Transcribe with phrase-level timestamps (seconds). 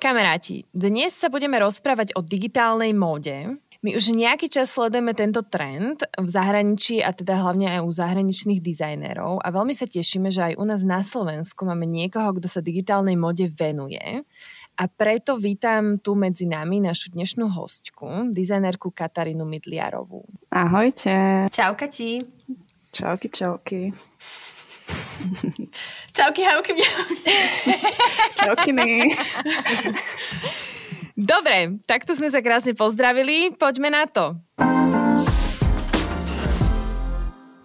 [0.00, 3.60] Kamaráti, dnes sa budeme rozprávať o digitálnej móde.
[3.84, 8.64] My už nejaký čas sledujeme tento trend v zahraničí a teda hlavne aj u zahraničných
[8.64, 12.64] dizajnerov a veľmi sa tešíme, že aj u nás na Slovensku máme niekoho, kto sa
[12.64, 14.24] digitálnej móde venuje.
[14.80, 20.24] A preto vítam tu medzi nami našu dnešnú hostku, dizajnerku Katarínu Midliarovú.
[20.48, 21.44] Ahojte.
[21.52, 22.24] Čau, Kati.
[22.88, 23.92] Čauky, čauky.
[26.16, 26.72] Čauky, hauky,
[28.38, 29.14] Čauky, my.
[31.20, 33.52] Dobre, takto sme sa krásne pozdravili.
[33.52, 34.40] Poďme na to.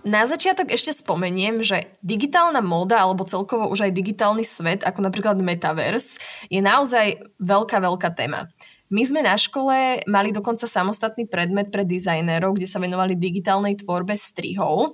[0.06, 5.42] Na začiatok ešte spomeniem, že digitálna móda alebo celkovo už aj digitálny svet, ako napríklad
[5.42, 8.46] Metaverse, je naozaj veľká, veľká téma.
[8.94, 14.14] My sme na škole mali dokonca samostatný predmet pre dizajnerov, kde sa venovali digitálnej tvorbe
[14.14, 14.94] strihov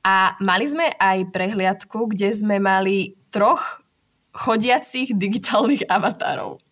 [0.00, 3.84] a mali sme aj prehliadku, kde sme mali troch
[4.32, 6.62] chodiacich digitálnych avatárov.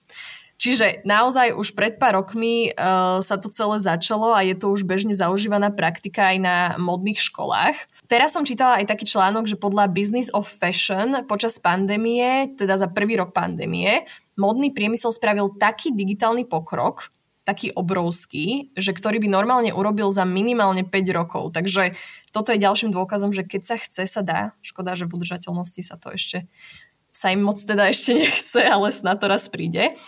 [0.59, 4.83] Čiže naozaj už pred pár rokmi uh, sa to celé začalo a je to už
[4.83, 7.79] bežne zaužívaná praktika aj na modných školách.
[8.11, 12.91] Teraz som čítala aj taký článok, že podľa Business of Fashion počas pandémie, teda za
[12.91, 14.03] prvý rok pandémie,
[14.35, 17.15] modný priemysel spravil taký digitálny pokrok,
[17.49, 21.57] taký obrovský, že ktorý by normálne urobil za minimálne 5 rokov.
[21.57, 21.97] Takže
[22.29, 24.53] toto je ďalším dôkazom, že keď sa chce, sa dá.
[24.61, 26.45] Škoda, že v udržateľnosti sa to ešte
[27.19, 29.99] sa im moc teda ešte nechce, ale snad to raz príde.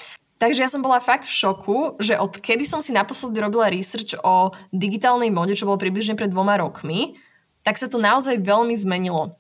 [0.41, 4.17] Takže ja som bola fakt v šoku, že od kedy som si naposledy robila research
[4.25, 7.19] o digitálnej mode, čo bolo približne pred dvoma rokmi,
[7.61, 9.37] tak sa to naozaj veľmi zmenilo.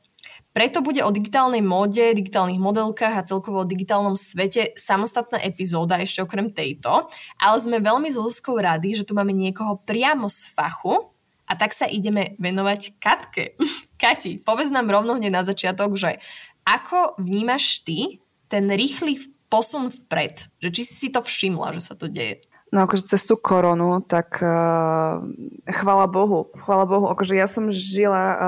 [0.50, 6.27] Preto bude o digitálnej móde, digitálnych modelkách a celkovo o digitálnom svete samostatná epizóda ešte
[6.27, 7.06] okrem tejto,
[7.38, 11.15] ale sme veľmi so Zuzkou rady, že tu máme niekoho priamo z fachu
[11.47, 13.55] a tak sa ideme venovať Katke.
[14.03, 16.19] Kati, povedz nám rovno hneď na začiatok, že
[16.66, 18.19] ako vnímaš ty
[18.50, 20.50] ten rýchly posun vpred?
[20.59, 22.50] Že či si to všimla, že sa to deje?
[22.71, 25.19] No akože cez tú koronu, tak uh,
[25.67, 26.55] chvala Bohu.
[26.55, 28.39] Chvala Bohu, akože ja som žila uh,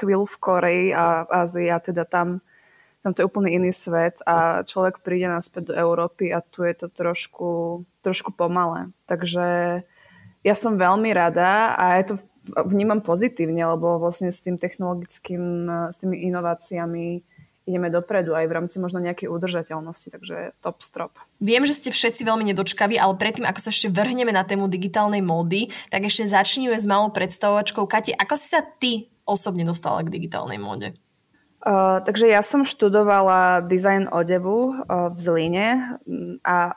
[0.00, 2.40] chvíľu v Koreji a Ázii a teda tam,
[3.04, 6.72] tam to je úplne iný svet a človek príde naspäť do Európy a tu je
[6.72, 8.88] to trošku, trošku pomalé.
[9.04, 9.44] Takže
[10.40, 12.14] ja som veľmi rada a je to
[12.64, 17.20] vnímam pozitívne, lebo vlastne s tým technologickým, s tými inováciami
[17.68, 21.12] ideme dopredu aj v rámci možno nejakej udržateľnosti, takže top strop.
[21.36, 25.20] Viem, že ste všetci veľmi nedočkaví, ale predtým, ako sa ešte vrhneme na tému digitálnej
[25.20, 27.84] módy, tak ešte začníme s malou predstavovačkou.
[27.84, 30.96] Kati, ako si sa ty osobne dostala k digitálnej móde?
[31.58, 35.66] Uh, takže ja som študovala dizajn odevu uh, v Zlíne
[36.46, 36.72] a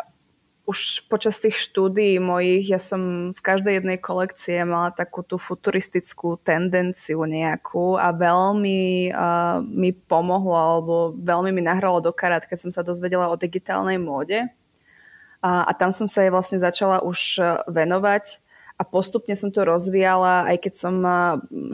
[0.66, 6.42] už počas tých štúdií mojich ja som v každej jednej kolekcie mala takú tú futuristickú
[6.42, 12.72] tendenciu nejakú a veľmi uh, mi pomohlo alebo veľmi mi nahralo do karát, keď som
[12.74, 14.50] sa dozvedela o digitálnej móde.
[15.42, 18.41] A, a tam som sa jej vlastne začala už venovať
[18.82, 20.96] a postupne som to rozvíjala, aj keď som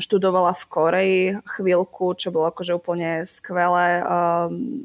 [0.04, 1.22] študovala v Koreji
[1.56, 4.04] chvíľku, čo bolo akože úplne skvelé,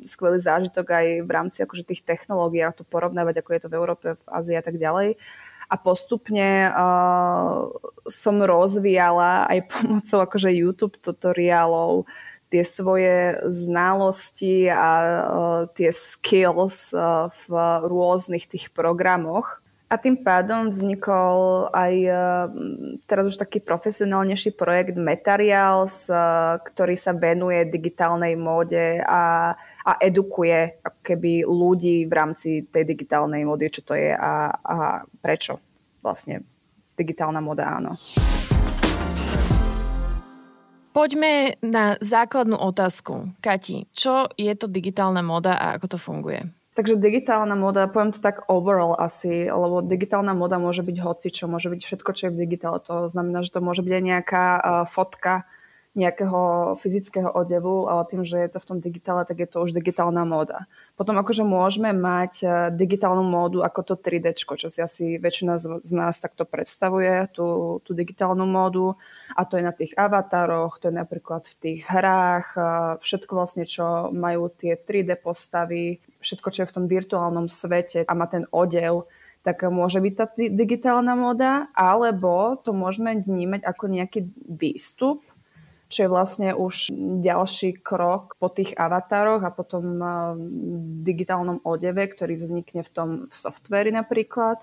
[0.07, 3.75] skvelý zážitok aj v rámci akože tých technológií a to porovnávať, ako je to v
[3.75, 5.19] Európe, v Ázii a tak ďalej.
[5.67, 6.71] A postupne
[8.07, 12.07] som rozvíjala aj pomocou akože YouTube tutoriálov
[12.55, 14.91] tie svoje znalosti a
[15.75, 16.95] tie skills
[17.35, 17.47] v
[17.83, 19.62] rôznych tých programoch
[19.93, 22.13] a tým pádom vznikol aj e,
[23.05, 26.17] teraz už taký profesionálnejší projekt Metarials, e,
[26.65, 29.53] ktorý sa venuje digitálnej móde a,
[29.85, 35.61] a edukuje keby ľudí v rámci tej digitálnej módy, čo to je a, a prečo
[36.01, 36.41] vlastne
[36.97, 37.93] digitálna móda áno.
[40.93, 43.33] Poďme na základnú otázku.
[43.45, 46.62] Kati, čo je to digitálna móda a ako to funguje?
[46.83, 51.47] Takže digitálna moda, poviem to tak overall asi, lebo digitálna moda môže byť hoci čo,
[51.47, 52.83] môže byť všetko, čo je v digitále.
[52.91, 55.47] To znamená, že to môže byť aj nejaká uh, fotka
[55.95, 59.79] nejakého fyzického odevu, ale tým, že je to v tom digitále, tak je to už
[59.79, 60.67] digitálna móda.
[60.99, 65.95] Potom akože môžeme mať uh, digitálnu módu ako to 3D, čo si asi väčšina z,
[65.95, 68.99] nás takto predstavuje, tú, tú digitálnu módu
[69.39, 73.71] a to je na tých avatároch, to je napríklad v tých hrách, uh, všetko vlastne,
[73.71, 78.47] čo majú tie 3D postavy, všetko, čo je v tom virtuálnom svete a má ten
[78.55, 79.11] odev,
[79.43, 85.27] tak môže byť tá digitálna móda, alebo to môžeme vnímať ako nejaký výstup,
[85.91, 86.89] čo je vlastne už
[87.21, 90.01] ďalší krok po tých avatároch a potom
[91.05, 94.63] digitálnom odeve, ktorý vznikne v tom v softveri napríklad.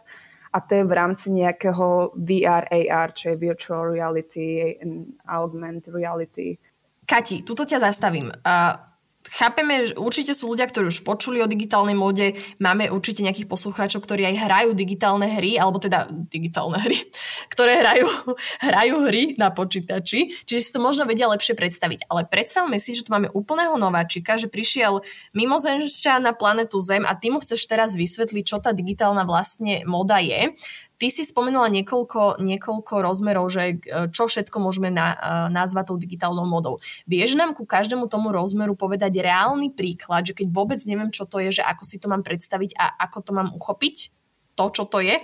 [0.49, 6.57] A to je v rámci nejakého VR, AR, čo je Virtual Reality and Augmented Reality.
[7.05, 8.33] Kati, tuto ťa zastavím.
[8.41, 8.88] Uh,
[9.27, 14.23] chápeme, určite sú ľudia, ktorí už počuli o digitálnej móde, máme určite nejakých poslucháčov, ktorí
[14.31, 16.97] aj hrajú digitálne hry, alebo teda digitálne hry,
[17.53, 18.07] ktoré hrajú,
[18.67, 22.07] hrajú hry na počítači, čiže si to možno vedia lepšie predstaviť.
[22.07, 25.03] Ale predstavme si, že tu máme úplného nováčika, že prišiel
[25.35, 30.23] mimozemšťan na planetu Zem a ty mu chceš teraz vysvetliť, čo tá digitálna vlastne moda
[30.23, 30.55] je.
[30.99, 35.17] Ty si spomenula niekoľko, niekoľko rozmerov, že e, čo všetko môžeme na, e,
[35.47, 36.75] nazvať tou digitálnou modou.
[37.07, 41.39] Vieš nám ku každému tomu rozmeru povedať reálny príklad, že keď vôbec neviem, čo to
[41.39, 44.11] je, že ako si to mám predstaviť a ako to mám uchopiť?
[44.59, 45.15] To, čo to je?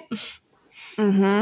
[0.96, 1.40] Mm-hmm.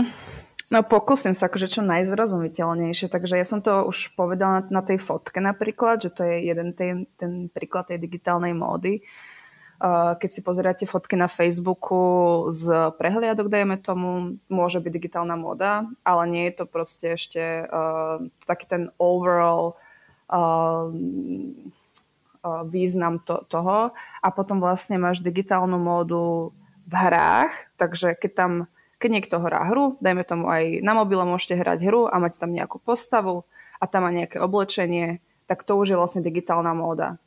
[0.74, 3.14] No pokúsim sa akože čo najzrozumiteľnejšie.
[3.14, 7.06] Takže ja som to už povedala na, tej fotke napríklad, že to je jeden ten,
[7.22, 9.06] ten príklad tej digitálnej módy
[9.92, 16.24] keď si pozeráte fotky na Facebooku z prehliadok, dajme tomu, môže byť digitálna moda, ale
[16.32, 19.76] nie je to proste ešte uh, taký ten overall
[20.32, 23.92] uh, uh, význam to, toho.
[24.24, 26.56] A potom vlastne máš digitálnu módu
[26.88, 28.54] v hrách, takže keď tam
[29.04, 32.56] keď niekto hrá hru, dajme tomu aj na mobile môžete hrať hru a mať tam
[32.56, 33.44] nejakú postavu
[33.76, 37.20] a tam má nejaké oblečenie, tak to už je vlastne digitálna móda.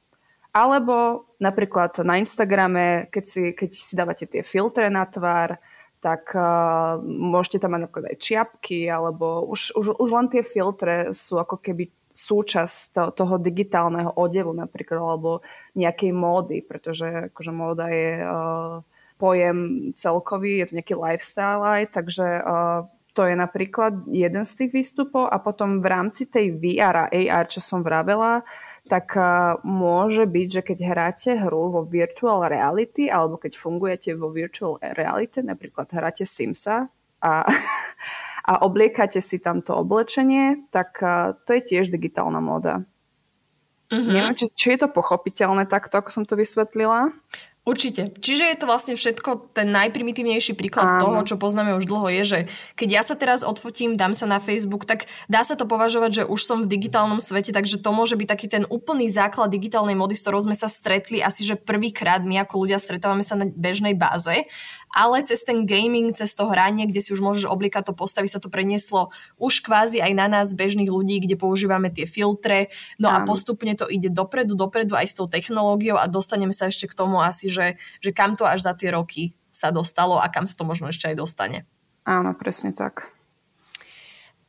[0.57, 5.61] Alebo napríklad na Instagrame, keď si, keď si dávate tie filtre na tvár,
[6.01, 11.13] tak uh, môžete tam mať napríklad aj čiapky, alebo už, už, už len tie filtre
[11.13, 15.45] sú ako keby súčasť to, toho digitálneho odevu napríklad, alebo
[15.77, 18.81] nejakej módy, pretože akože móda je uh,
[19.21, 24.71] pojem celkový, je to nejaký lifestyle aj, takže uh, to je napríklad jeden z tých
[24.77, 25.33] výstupov.
[25.33, 28.45] A potom v rámci tej VR a AR, čo som vravela,
[28.87, 29.19] tak
[29.67, 35.43] môže byť, že keď hráte hru vo virtual reality alebo keď fungujete vo virtual reality,
[35.43, 36.87] napríklad hráte Simsa
[37.19, 37.33] a,
[38.51, 41.03] a obliekate si tamto oblečenie, tak
[41.45, 42.87] to je tiež digitálna móda.
[43.87, 44.03] Uh-huh.
[44.03, 47.15] Neviem, či, či je to pochopiteľné takto, ako som to vysvetlila.
[47.67, 48.15] Určite.
[48.23, 51.03] Čiže je to vlastne všetko, ten najprimitívnejší príklad Áno.
[51.03, 52.39] toho, čo poznáme už dlho, je, že
[52.79, 56.31] keď ja sa teraz odfotím, dám sa na Facebook, tak dá sa to považovať, že
[56.31, 60.15] už som v digitálnom svete, takže to môže byť taký ten úplný základ digitálnej mody,
[60.15, 63.99] s ktorou sme sa stretli asi, že prvýkrát my ako ľudia stretávame sa na bežnej
[63.99, 64.47] báze
[64.97, 68.41] ale cez ten gaming, cez to hranie, kde si už môžeš oblikať to postavy, sa
[68.41, 73.21] to prenieslo už kvázi aj na nás, bežných ľudí, kde používame tie filtre, no a
[73.29, 77.21] postupne to ide dopredu, dopredu aj s tou technológiou a dostaneme sa ešte k tomu
[77.21, 77.67] asi, že,
[78.05, 81.09] že kam to až za tie roky sa dostalo a kam sa to možno ešte
[81.09, 81.59] aj dostane.
[82.05, 83.09] Áno, presne tak.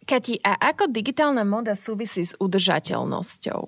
[0.04, 3.62] Kati, a ako digitálna móda súvisí s udržateľnosťou?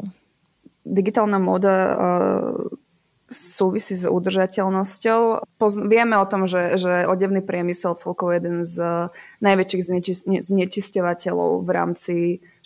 [0.83, 2.88] Digitálna móda uh
[3.30, 5.21] súvisí s udržateľnosťou.
[5.62, 9.07] Poz- vieme o tom, že, že odevný priemysel celkovo jeden z
[9.39, 12.13] najväčších zneči- znečisťovateľov v rámci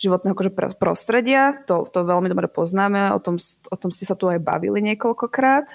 [0.00, 1.60] životného akože prostredia.
[1.68, 3.36] To, to veľmi dobre poznáme, o tom,
[3.70, 5.68] o tom ste sa tu aj bavili niekoľkokrát.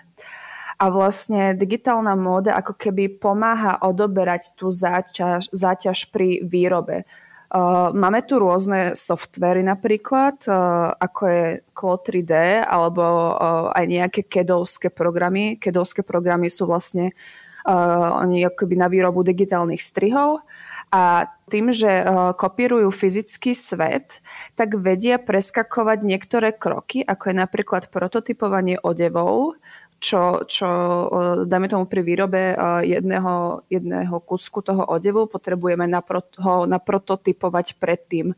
[0.80, 7.04] A vlastne digitálna móda ako keby pomáha odoberať tú záťaž, záťaž pri výrobe.
[7.50, 14.22] Uh, máme tu rôzne softvery napríklad, uh, ako je Cloud 3D alebo uh, aj nejaké
[14.30, 15.58] kedovské programy.
[15.58, 17.18] Kedovské programy sú vlastne
[17.66, 20.46] uh, oni akoby na výrobu digitálnych strihov
[20.94, 24.22] a tým, že uh, kopírujú fyzický svet,
[24.54, 29.58] tak vedia preskakovať niektoré kroky, ako je napríklad prototypovanie odevov,
[30.00, 31.06] čo, čo e,
[31.44, 32.56] dajme tomu pri výrobe e,
[32.88, 38.32] jedného, jedného kusku toho odevu potrebujeme napro, ho naprototypovať predtým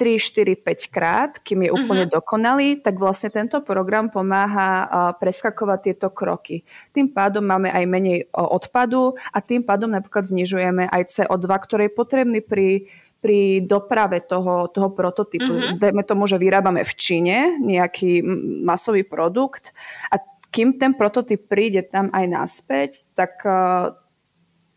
[0.00, 2.16] 3, 4, 5 krát, kým je úplne uh-huh.
[2.16, 4.86] dokonalý, tak vlastne tento program pomáha e,
[5.20, 6.64] preskakovať tieto kroky.
[6.96, 11.92] Tým pádom máme aj menej odpadu a tým pádom napríklad znižujeme aj CO2, ktorý je
[11.92, 12.88] potrebný pri
[13.22, 15.46] pri doprave toho, toho prototypu.
[15.46, 15.78] Uh-huh.
[15.78, 18.18] Dajme tomu, že vyrábame v Číne nejaký
[18.66, 19.70] masový produkt
[20.10, 20.18] a
[20.52, 23.96] kým ten prototyp príde tam aj naspäť, tak uh,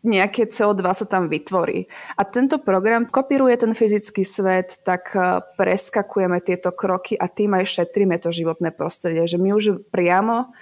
[0.00, 1.84] nejaké CO2 sa tam vytvorí.
[2.16, 7.68] A tento program kopíruje ten fyzický svet, tak uh, preskakujeme tieto kroky a tým aj
[7.68, 9.28] šetríme to životné prostredie.
[9.28, 10.56] Že my už priamo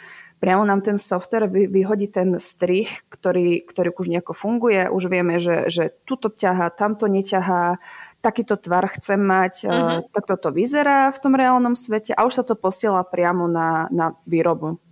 [0.44, 4.92] priamo nám ten software vyhodí ten strih, ktorý, ktorý už nejako funguje.
[4.92, 7.80] Už vieme, že, že tuto ťahá, tamto neťahá,
[8.20, 10.04] takýto tvar chcem mať, uh-huh.
[10.12, 14.12] takto to vyzerá v tom reálnom svete a už sa to posiela priamo na, na
[14.28, 14.83] výrobu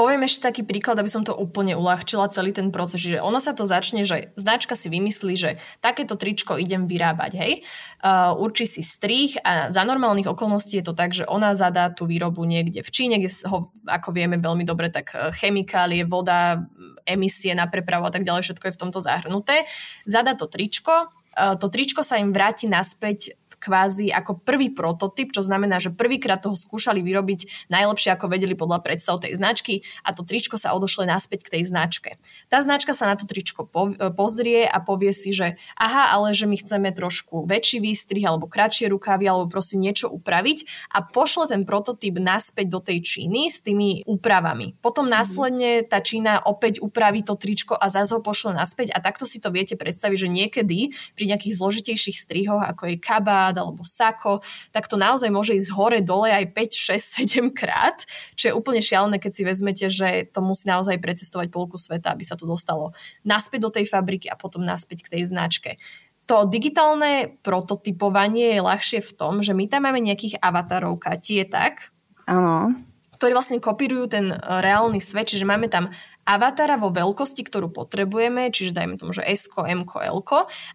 [0.00, 3.52] Poviem ešte taký príklad, aby som to úplne uľahčila celý ten proces, že ono sa
[3.52, 7.52] to začne, že značka si vymyslí, že takéto tričko idem vyrábať, hej,
[8.00, 12.08] uh, určí si strých a za normálnych okolností je to tak, že ona zadá tú
[12.08, 16.64] výrobu niekde v Číne, kde ho, ako vieme veľmi dobre, tak e, chemikálie, voda,
[17.04, 19.68] emisie na prepravu a tak ďalej, všetko je v tomto zahrnuté.
[20.08, 25.76] Zadá to tričko, to tričko sa im vráti naspäť kvázi ako prvý prototyp, čo znamená,
[25.78, 30.56] že prvýkrát toho skúšali vyrobiť najlepšie, ako vedeli podľa predstav tej značky a to tričko
[30.56, 32.16] sa odošle naspäť k tej značke.
[32.48, 33.68] Tá značka sa na to tričko
[34.16, 38.88] pozrie a povie si, že aha, ale že my chceme trošku väčší výstrih alebo kratšie
[38.88, 40.64] rukávy alebo proste niečo upraviť
[40.96, 44.80] a pošle ten prototyp naspäť do tej Číny s tými úpravami.
[44.80, 45.12] Potom mhm.
[45.12, 49.42] následne tá Čína opäť upraví to tričko a zase ho pošle naspäť a takto si
[49.42, 50.78] to viete predstaviť, že niekedy
[51.18, 54.38] pri nejakých zložitejších strihoch, ako je kabát, kabát alebo sako,
[54.70, 58.06] tak to naozaj môže ísť hore-dole aj 5, 6, 7 krát,
[58.38, 62.22] čo je úplne šialené, keď si vezmete, že to musí naozaj precestovať polku sveta, aby
[62.22, 62.94] sa to dostalo
[63.26, 65.82] naspäť do tej fabriky a potom naspäť k tej značke
[66.30, 71.46] to digitálne prototypovanie je ľahšie v tom, že my tam máme nejakých avatarov, Kati, je
[71.50, 71.90] tak?
[72.22, 72.70] Áno.
[73.20, 75.92] Ktorí vlastne kopírujú ten reálny svet, čiže máme tam
[76.24, 80.18] avatara vo veľkosti, ktorú potrebujeme, čiže dajme tomu, že S, M, L.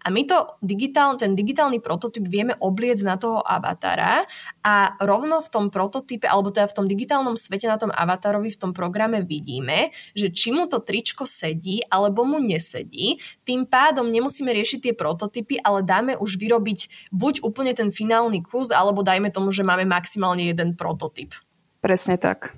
[0.04, 4.26] A my to digitál, ten digitálny prototyp vieme obliec na toho avatara
[4.60, 8.60] a rovno v tom prototype, alebo teda v tom digitálnom svete na tom avatarovi v
[8.60, 13.16] tom programe vidíme, že či mu to tričko sedí alebo mu nesedí.
[13.48, 18.74] Tým pádom nemusíme riešiť tie prototypy, ale dáme už vyrobiť buď úplne ten finálny kus,
[18.74, 21.45] alebo dajme tomu, že máme maximálne jeden prototyp.
[21.80, 22.56] Presne tak.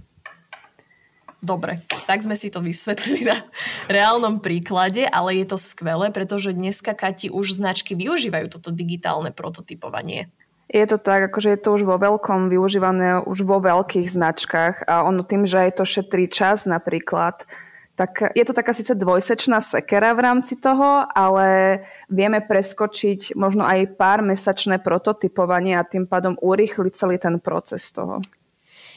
[1.38, 3.38] Dobre, tak sme si to vysvetlili na
[3.86, 10.34] reálnom príklade, ale je to skvelé, pretože dneska Kati už značky využívajú toto digitálne prototypovanie.
[10.68, 15.06] Je to tak, akože je to už vo veľkom využívané už vo veľkých značkách a
[15.06, 17.46] ono tým, že aj to šetrí čas napríklad,
[17.98, 23.94] tak je to taká síce dvojsečná sekera v rámci toho, ale vieme preskočiť možno aj
[23.98, 28.20] pár mesačné prototypovanie a tým pádom urýchliť celý ten proces toho.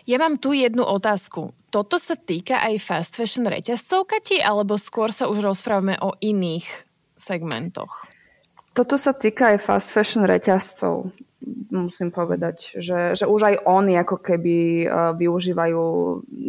[0.10, 1.54] Ja mám tu jednu otázku.
[1.70, 6.68] Toto sa týka aj fast fashion reťazcov, Kati, alebo skôr sa už rozprávame o iných
[7.16, 8.10] segmentoch?
[8.72, 11.12] Toto sa týka aj fast fashion reťazcov,
[11.72, 15.82] musím povedať, že, že už aj oni ako keby uh, využívajú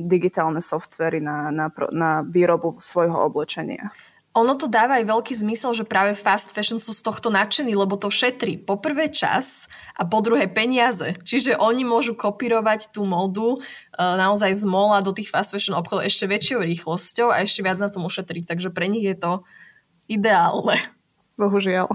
[0.07, 3.91] digitálne softvery na, na, na výrobu svojho oblečenia.
[4.33, 8.01] Ono to dáva aj veľký zmysel, že práve fast fashion sú z tohto nadšení, lebo
[8.01, 11.13] to šetrí po prvé čas a po druhé peniaze.
[11.21, 13.59] Čiže oni môžu kopírovať tú modu e,
[14.01, 17.93] naozaj z mola do tých fast fashion obchodov ešte väčšou rýchlosťou a ešte viac na
[17.93, 18.49] tom ušetriť.
[18.49, 19.45] Takže pre nich je to
[20.09, 20.81] ideálne.
[21.37, 21.93] Bohužiaľ.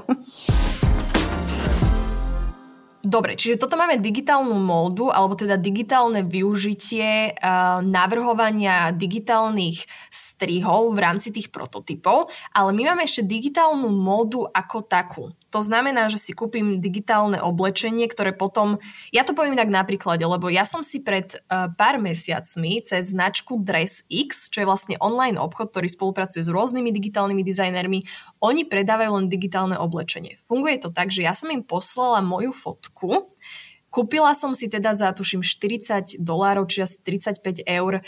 [2.98, 11.00] Dobre, čiže toto máme digitálnu módu, alebo teda digitálne využitie uh, navrhovania digitálnych strihov v
[11.00, 15.30] rámci tých prototypov, ale my máme ešte digitálnu módu ako takú.
[15.58, 18.78] To znamená, že si kúpim digitálne oblečenie, ktoré potom...
[19.10, 23.18] Ja to poviem inak na príklade, lebo ja som si pred uh, pár mesiacmi cez
[23.18, 28.00] značku DressX, čo je vlastne online obchod, ktorý spolupracuje s rôznymi digitálnymi dizajnermi,
[28.38, 30.38] oni predávajú len digitálne oblečenie.
[30.46, 33.34] Funguje to tak, že ja som im poslala moju fotku,
[33.88, 38.04] Kúpila som si teda za, tuším, 40 dolárov, či asi 35 eur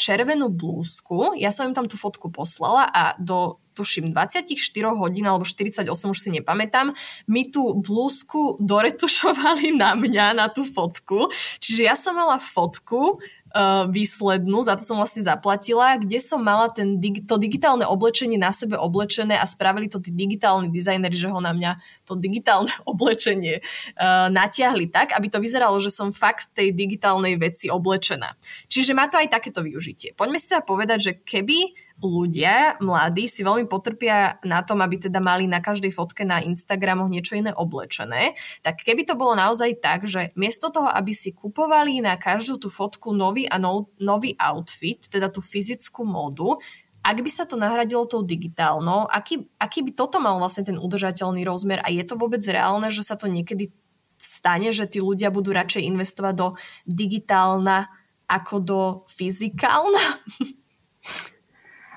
[0.00, 1.36] červenú blúzku.
[1.36, 4.58] Ja som im tam tú fotku poslala a do tuším 24
[4.98, 6.90] hodín alebo 48, už si nepamätám,
[7.30, 11.30] mi tú blúzku doretušovali na mňa, na tú fotku.
[11.62, 13.22] Čiže ja som mala fotku,
[13.54, 18.52] uh, výslednú, za to som vlastne zaplatila, kde som mala ten, to digitálne oblečenie na
[18.52, 23.60] sebe oblečené a spravili to tí digitálni dizajneri, že ho na mňa to digitálne oblečenie
[23.60, 28.36] uh, natiahli tak, aby to vyzeralo, že som fakt v tej digitálnej veci oblečená.
[28.68, 30.12] Čiže má to aj takéto využitie.
[30.12, 35.18] Poďme si teda povedať, že keby ľudia, mladí, si veľmi potrpia na tom, aby teda
[35.18, 40.06] mali na každej fotke na Instagramoch niečo iné oblečené, tak keby to bolo naozaj tak,
[40.06, 45.02] že miesto toho, aby si kupovali na každú tú fotku nový a no, nový outfit,
[45.10, 46.54] teda tú fyzickú módu,
[47.02, 51.46] ak by sa to nahradilo tou digitálnou, aký, aký by toto mal vlastne ten udržateľný
[51.46, 53.74] rozmer a je to vôbec reálne, že sa to niekedy
[54.18, 56.48] stane, že tí ľudia budú radšej investovať do
[56.84, 57.86] digitálna
[58.28, 60.04] ako do fyzikálna?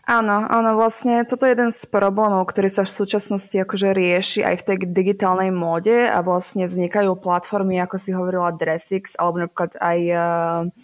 [0.09, 4.55] Áno, áno, vlastne toto je jeden z problémov, ktorý sa v súčasnosti akože rieši aj
[4.57, 9.99] v tej digitálnej móde a vlastne vznikajú platformy, ako si hovorila Dressix, alebo napríklad aj
[10.09, 10.19] uh,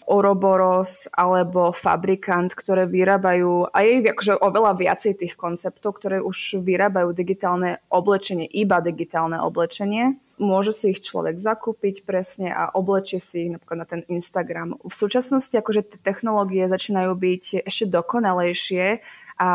[0.06, 7.82] Ouroboros alebo Fabrikant, ktoré vyrábajú aj akože oveľa viacej tých konceptov, ktoré už vyrábajú digitálne
[7.90, 13.80] oblečenie, iba digitálne oblečenie môže si ich človek zakúpiť presne a oblečie si ich napríklad
[13.84, 14.78] na ten Instagram.
[14.82, 19.02] V súčasnosti akože tie technológie začínajú byť ešte dokonalejšie
[19.38, 19.52] a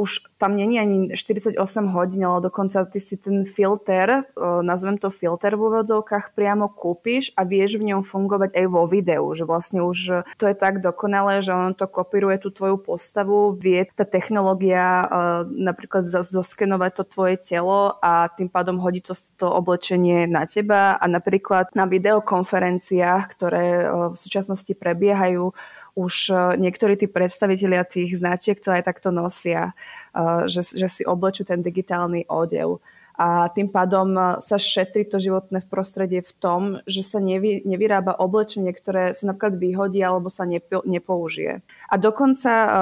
[0.00, 1.60] už tam není ani 48
[1.92, 4.24] hodín, ale dokonca ty si ten filter,
[4.62, 9.24] nazvem to filter v úvodzovkách, priamo kúpiš a vieš v ňom fungovať aj vo videu,
[9.36, 13.84] že vlastne už to je tak dokonalé, že on to kopíruje tú tvoju postavu, vie
[13.92, 15.04] tá technológia
[15.44, 20.96] napríklad zoskenovať to tvoje telo a tým pádom hodí to, to oblečenie na teba.
[20.96, 25.52] A napríklad na videokonferenciách, ktoré v súčasnosti prebiehajú,
[25.98, 29.74] už e, niektorí tí predstavitelia tých značiek to aj takto nosia,
[30.14, 32.78] e, že, že si oblečú ten digitálny odev.
[33.18, 38.14] A tým pádom e, sa šetrí to životné prostredie v tom, že sa nevy, nevyrába
[38.14, 41.66] oblečenie, ktoré sa napríklad vyhodí alebo sa nepo, nepoužije.
[41.90, 42.72] A dokonca uh,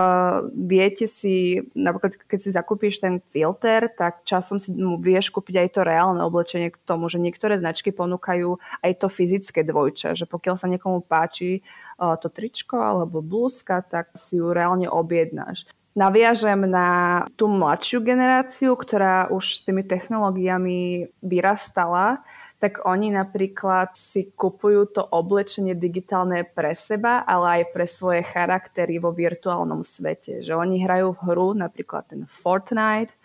[0.51, 5.81] viete si, napríklad keď si zakúpiš ten filter, tak časom si vieš kúpiť aj to
[5.87, 10.67] reálne oblečenie k tomu, že niektoré značky ponúkajú aj to fyzické dvojče, že pokiaľ sa
[10.67, 11.63] niekomu páči
[11.97, 15.65] to tričko alebo blúzka, tak si ju reálne objednáš.
[15.97, 22.21] Naviažem na tú mladšiu generáciu, ktorá už s tými technológiami vyrastala,
[22.61, 29.01] tak oni napríklad si kupujú to oblečenie digitálne pre seba, ale aj pre svoje charaktery
[29.01, 30.45] vo virtuálnom svete.
[30.45, 33.17] Že oni hrajú v hru napríklad ten Fortnite,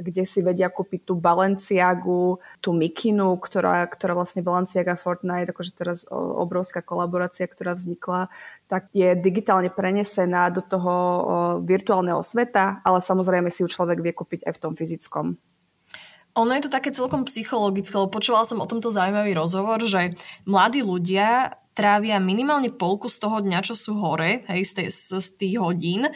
[0.00, 6.08] kde si vedia kúpiť tú Balenciagu, tú Mikinu, ktorá, ktorá vlastne Balenciaga Fortnite, akože teraz
[6.10, 8.32] obrovská kolaborácia, ktorá vznikla,
[8.66, 10.94] tak je digitálne prenesená do toho
[11.62, 15.36] virtuálneho sveta, ale samozrejme si ju človek vie kúpiť aj v tom fyzickom.
[16.38, 20.14] Ono je to také celkom psychologické, lebo počúvala som o tomto zaujímavý rozhovor, že
[20.46, 24.88] mladí ľudia trávia minimálne polku z toho dňa, čo sú hore, hej, z, tej,
[25.18, 26.06] z tých hodín,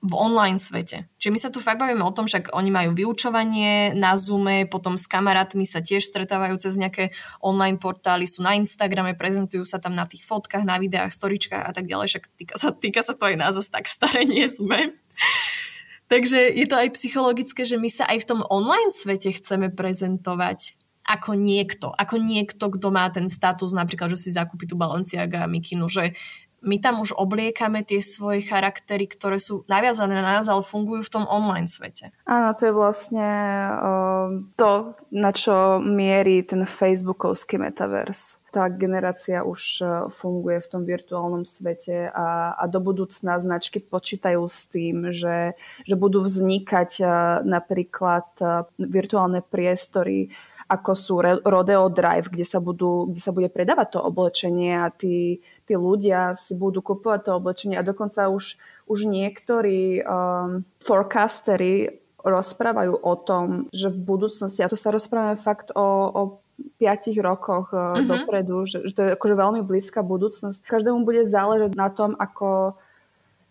[0.00, 1.04] v online svete.
[1.20, 4.96] Čiže my sa tu fakt bavíme o tom, však oni majú vyučovanie na Zoome, potom
[4.96, 7.12] s kamarátmi sa tiež stretávajú cez nejaké
[7.44, 11.72] online portály, sú na Instagrame, prezentujú sa tam na tých fotkách, na videách, storičkách a
[11.76, 14.96] tak ďalej, však týka sa, týka sa to aj nás, tak staré nie sme.
[16.08, 20.80] Takže je to aj psychologické, že my sa aj v tom online svete chceme prezentovať
[21.06, 25.50] ako niekto, ako niekto, kto má ten status, napríklad, že si zakúpi tú Balenciaga a
[25.50, 26.14] Mikinu, že
[26.60, 31.14] my tam už obliekame tie svoje charaktery, ktoré sú naviazané na nás, ale fungujú v
[31.20, 32.12] tom online svete.
[32.28, 33.28] Áno, to je vlastne
[33.72, 34.28] uh,
[34.60, 38.36] to, na čo mierí ten facebookovský metavers.
[38.52, 44.44] Tá generácia už uh, funguje v tom virtuálnom svete a, a do budúcna značky počítajú
[44.44, 45.56] s tým, že,
[45.88, 50.28] že budú vznikať uh, napríklad uh, virtuálne priestory,
[50.70, 55.42] ako sú Rodeo Drive, kde sa, budú, kde sa bude predávať to oblečenie a tí,
[55.70, 58.58] tí ľudia si budú kupovať to oblečenie a dokonca už,
[58.90, 65.70] už niektorí um, forecastery rozprávajú o tom, že v budúcnosti, a to sa rozprávame fakt
[65.70, 66.22] o, o
[66.76, 68.02] piatich rokoch uh-huh.
[68.02, 70.66] dopredu, že, že to je akože veľmi blízka budúcnosť.
[70.66, 72.74] Každému bude záležať na tom, ako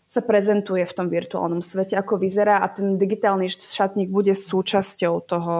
[0.09, 5.57] sa prezentuje v tom virtuálnom svete, ako vyzerá a ten digitálny šatník bude súčasťou toho,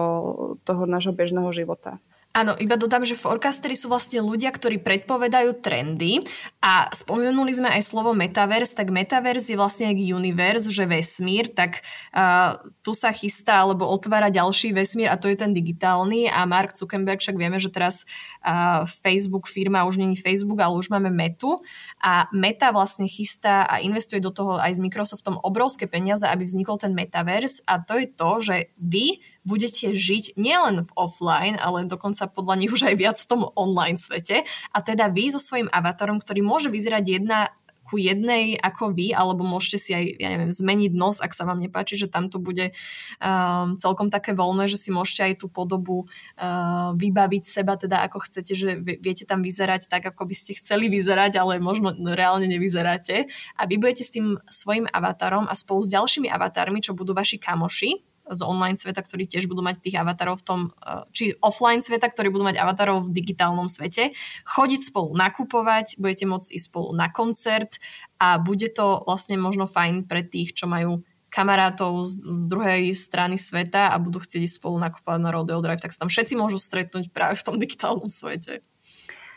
[0.66, 2.02] toho nášho bežného života.
[2.30, 6.22] Áno, iba dodám, že forecastery sú vlastne ľudia, ktorí predpovedajú trendy
[6.62, 11.82] a spomenuli sme aj slovo metaverse, tak metaverse je vlastne jak universe, že vesmír, tak
[12.14, 12.54] uh,
[12.86, 17.18] tu sa chystá alebo otvára ďalší vesmír a to je ten digitálny a Mark Zuckerberg
[17.18, 18.06] však vieme, že teraz
[18.46, 21.58] uh, Facebook firma už není Facebook, ale už máme Metu
[21.98, 26.78] a Meta vlastne chystá a investuje do toho aj s Microsoftom obrovské peniaze, aby vznikol
[26.78, 32.28] ten metaverse a to je to, že vy budete žiť nielen v offline, ale dokonca
[32.28, 34.44] podľa nich už aj viac v tom online svete.
[34.72, 37.48] A teda vy so svojím avatarom, ktorý môže vyzerať jedna
[37.90, 41.58] ku jednej ako vy, alebo môžete si aj, ja neviem, zmeniť nos, ak sa vám
[41.58, 42.70] nepáči, že tam to bude
[43.18, 48.22] um, celkom také voľné, že si môžete aj tú podobu uh, vybaviť seba, teda ako
[48.30, 53.26] chcete, že viete tam vyzerať tak, ako by ste chceli vyzerať, ale možno reálne nevyzeráte.
[53.58, 57.42] A vy budete s tým svojim avatarom a spolu s ďalšími avatármi, čo budú vaši
[57.42, 61.82] kamoši, z online sveta, ktorí tiež budú mať tých avatarov v tom, eh, či offline
[61.82, 64.14] sveta, ktorí budú mať avatarov v digitálnom svete,
[64.46, 67.82] chodiť spolu nakupovať, budete môcť ísť spolu na koncert
[68.22, 73.38] a bude to vlastne možno fajn pre tých, čo majú kamarátov z, z druhej strany
[73.38, 76.58] sveta a budú chcieť ísť spolu nakupovať na Rodeo Drive, tak sa tam všetci môžu
[76.58, 78.60] stretnúť práve v tom digitálnom svete.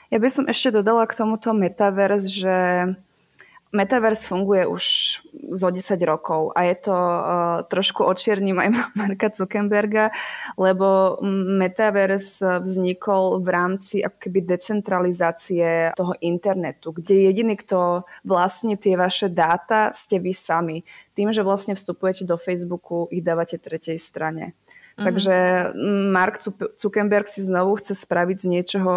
[0.09, 2.55] Ja by som ešte dodala k tomuto metaverse, že
[3.73, 4.85] Metaverse funguje už
[5.49, 10.13] zo 10 rokov a je to uh, trošku očierním aj Marka Zuckerberga,
[10.61, 11.17] lebo
[11.57, 19.33] Metaverse vznikol v rámci ako keby decentralizácie toho internetu, kde jediný, kto vlastní tie vaše
[19.33, 20.77] dáta, ste vy sami.
[21.17, 24.53] Tým, že vlastne vstupujete do Facebooku, ich dávate tretej strane.
[24.93, 25.05] Mm-hmm.
[25.09, 25.35] Takže
[26.13, 26.35] Mark
[26.77, 28.93] Zuckerberg si znovu chce spraviť z niečoho,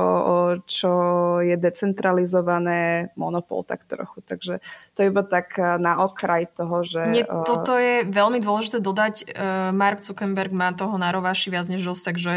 [0.69, 0.93] čo
[1.41, 4.21] je decentralizované monopol tak trochu.
[4.21, 4.61] Takže
[4.93, 7.01] to je iba tak e, na okraj toho, že...
[7.09, 9.15] Nie, toto je veľmi dôležité dodať.
[9.25, 12.33] E, Mark Zuckerberg má toho na rováši viac než dosť, takže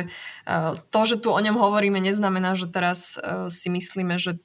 [0.90, 3.20] to, že tu o ňom hovoríme, neznamená, že teraz
[3.52, 4.40] si myslíme, že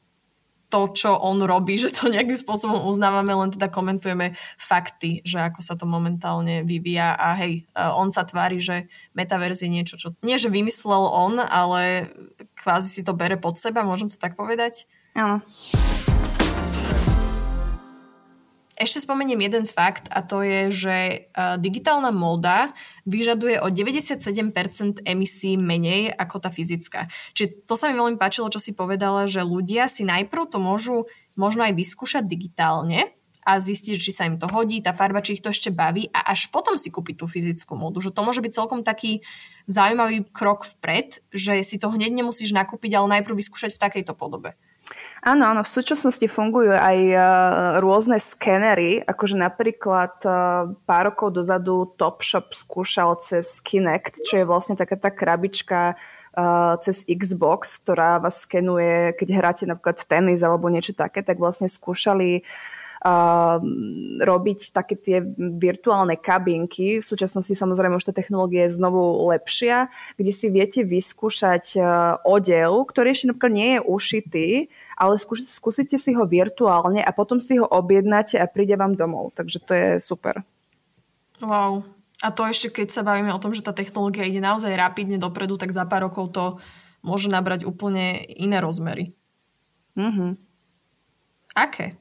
[0.75, 5.63] to, čo on robí, že to nejakým spôsobom uznávame, len teda komentujeme fakty, že ako
[5.63, 10.35] sa to momentálne vyvíja a hej, on sa tvári, že metaverz je niečo, čo nie,
[10.35, 12.11] že vymyslel on, ale
[12.59, 14.91] kvázi si to bere pod seba, môžem to tak povedať?
[15.15, 15.47] Áno.
[18.75, 20.97] Ešte spomeniem jeden fakt a to je, že
[21.63, 22.75] digitálna móda
[23.07, 27.07] vyžaduje o 97% emisí menej ako tá fyzická.
[27.39, 31.07] Čiže to sa mi veľmi páčilo, čo si povedala, že ľudia si najprv to môžu
[31.39, 35.45] možno aj vyskúšať digitálne, a zistiť, či sa im to hodí, tá farba, či ich
[35.45, 38.01] to ešte baví a až potom si kúpiť tú fyzickú módu.
[38.01, 39.21] Že to môže byť celkom taký
[39.69, 44.57] zaujímavý krok vpred, že si to hneď nemusíš nakúpiť, ale najprv vyskúšať v takejto podobe.
[45.25, 47.23] Áno, áno, v súčasnosti fungujú aj uh,
[47.81, 54.77] rôzne skenery, akože napríklad uh, pár rokov dozadu Topshop skúšal cez Kinect, čo je vlastne
[54.77, 55.97] taká tá krabička
[56.37, 61.73] uh, cez Xbox, ktorá vás skenuje, keď hráte napríklad tenis alebo niečo také, tak vlastne
[61.73, 62.84] skúšali uh,
[64.25, 67.05] robiť také tie virtuálne kabinky.
[67.05, 71.85] V súčasnosti samozrejme už tá technológia je znovu lepšia, kde si viete vyskúšať uh,
[72.25, 74.49] odev, ktorý ešte napríklad nie je ušitý,
[74.97, 79.37] ale skúš, skúsite si ho virtuálne a potom si ho objednáte a príde vám domov.
[79.37, 80.41] Takže to je super.
[81.45, 81.85] Wow.
[82.25, 85.61] A to ešte, keď sa bavíme o tom, že tá technológia ide naozaj rapidne dopredu,
[85.61, 86.45] tak za pár rokov to
[87.05, 89.13] môže nabrať úplne iné rozmery.
[89.93, 90.31] Mm-hmm.
[91.53, 92.01] Aké?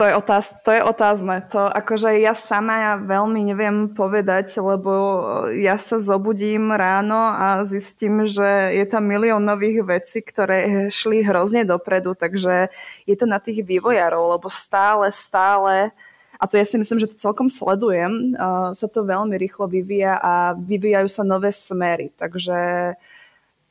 [0.00, 1.44] To je, otáz, to je otázne.
[1.52, 4.92] To akože ja sama ja veľmi neviem povedať, lebo
[5.52, 11.68] ja sa zobudím ráno a zistím, že je tam milión nových vecí, ktoré šli hrozne
[11.68, 12.72] dopredu, takže
[13.04, 15.92] je to na tých vývojárov, lebo stále, stále
[16.40, 20.16] a to ja si myslím, že to celkom sledujem, uh, sa to veľmi rýchlo vyvíja
[20.16, 22.08] a vyvíjajú sa nové smery.
[22.16, 22.96] Takže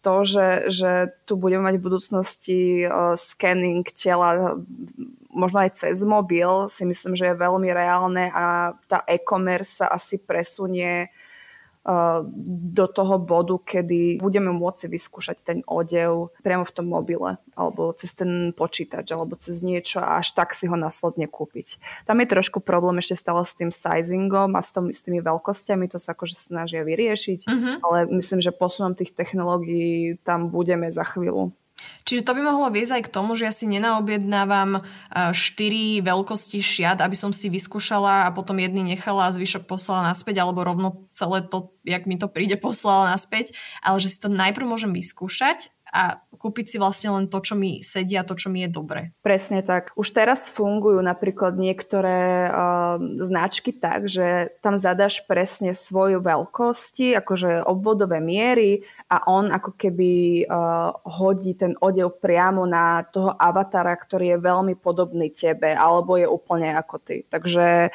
[0.05, 0.91] to, že, že
[1.25, 4.61] tu budeme mať v budúcnosti uh, scanning tela
[5.29, 10.17] možno aj cez mobil si myslím, že je veľmi reálne a tá e-commerce sa asi
[10.17, 11.09] presunie
[11.85, 12.25] uh,
[12.73, 18.17] do toho bodu, kedy budeme môcť vyskúšať ten odev priamo v tom mobile alebo cez
[18.17, 21.77] ten počítač alebo cez niečo a až tak si ho následne kúpiť.
[22.09, 25.91] Tam je trošku problém ešte stále s tým sizingom a s, tom, s tými veľkosťami,
[25.93, 27.75] to sa akože snažia vyriešiť, uh-huh.
[27.85, 31.53] ale myslím, že posunom tých technológií tam budeme za chvíľu.
[32.03, 34.81] Čiže to by mohlo viesť aj k tomu, že ja si nenaobjednávam
[35.13, 40.09] 4 e, veľkosti šiat, aby som si vyskúšala a potom jedný nechala a zvyšok poslala
[40.09, 43.53] naspäť, alebo rovno celé to, jak mi to príde, poslala naspäť,
[43.85, 47.83] ale že si to najprv môžem vyskúšať a kúpiť si vlastne len to, čo mi
[47.83, 49.11] sedí a to, čo mi je dobre.
[49.19, 49.91] Presne tak.
[49.99, 57.67] Už teraz fungujú napríklad niektoré uh, značky tak, že tam zadaš presne svoju veľkosti, akože
[57.67, 64.37] obvodové miery a on ako keby uh, hodí ten odev priamo na toho avatara, ktorý
[64.37, 67.27] je veľmi podobný tebe alebo je úplne ako ty.
[67.27, 67.91] Takže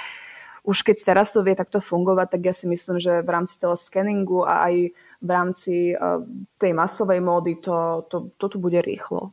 [0.65, 3.77] už keď teraz to vie takto fungovať, tak ja si myslím, že v rámci toho
[3.77, 5.99] scanningu a aj v rámci eh,
[6.61, 9.33] tej masovej módy to, to, to tu bude rýchlo.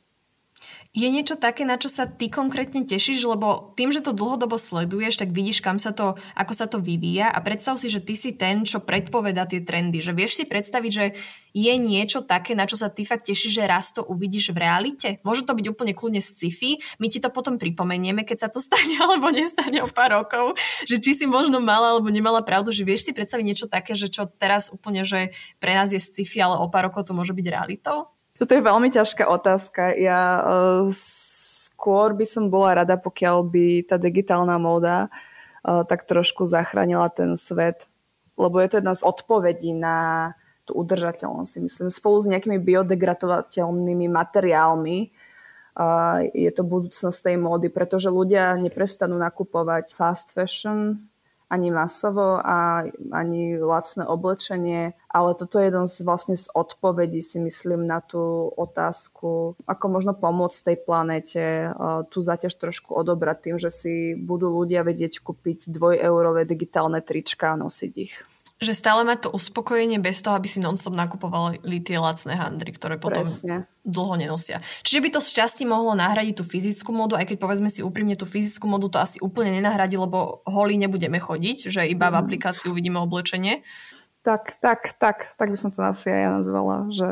[0.91, 5.23] Je niečo také, na čo sa ty konkrétne tešíš, lebo tým, že to dlhodobo sleduješ,
[5.23, 8.35] tak vidíš, kam sa to, ako sa to vyvíja a predstav si, že ty si
[8.35, 10.03] ten, čo predpoveda tie trendy.
[10.03, 11.15] Že vieš si predstaviť, že
[11.55, 15.23] je niečo také, na čo sa ty fakt tešíš, že raz to uvidíš v realite?
[15.23, 18.99] Môže to byť úplne kľudne sci-fi, my ti to potom pripomenieme, keď sa to stane
[18.99, 23.07] alebo nestane o pár rokov, že či si možno mala alebo nemala pravdu, že vieš
[23.07, 25.31] si predstaviť niečo také, že čo teraz úplne, že
[25.63, 28.11] pre nás je sci-fi, ale o pár rokov to môže byť realitou?
[28.41, 29.93] Toto je veľmi ťažká otázka.
[30.01, 35.13] Ja uh, skôr by som bola rada, pokiaľ by tá digitálna móda
[35.61, 37.85] uh, tak trošku zachránila ten svet,
[38.41, 40.33] lebo je to jedna z odpovedí na
[40.65, 41.87] tú udržateľnosť, myslím.
[41.93, 44.97] Spolu s nejakými biodegradovateľnými materiálmi
[45.77, 50.97] uh, je to budúcnosť tej módy, pretože ľudia neprestanú nakupovať fast fashion,
[51.51, 57.43] ani masovo a ani lacné oblečenie, ale toto je jeden z, vlastne z odpovedí si
[57.43, 61.43] myslím na tú otázku, ako možno pomôcť tej planete
[62.07, 67.59] tú zaťaž trošku odobrať tým, že si budú ľudia vedieť kúpiť dvojeurové digitálne trička a
[67.59, 68.15] nosiť ich
[68.61, 73.01] že stále mať to uspokojenie bez toho, aby si nonstop nakupovali tie lacné handry, ktoré
[73.01, 73.65] potom Presne.
[73.81, 74.61] dlho nenosia.
[74.85, 78.13] Čiže by to z časti mohlo nahradiť tú fyzickú modu, aj keď povedzme si úprimne
[78.13, 82.11] tú fyzickú modu to asi úplne nenahradí, lebo holí nebudeme chodiť, že iba mm.
[82.13, 82.21] v mhm.
[82.21, 83.65] aplikácii uvidíme oblečenie.
[84.21, 87.09] Tak, tak, tak, tak by som to asi aj ja nazvala, že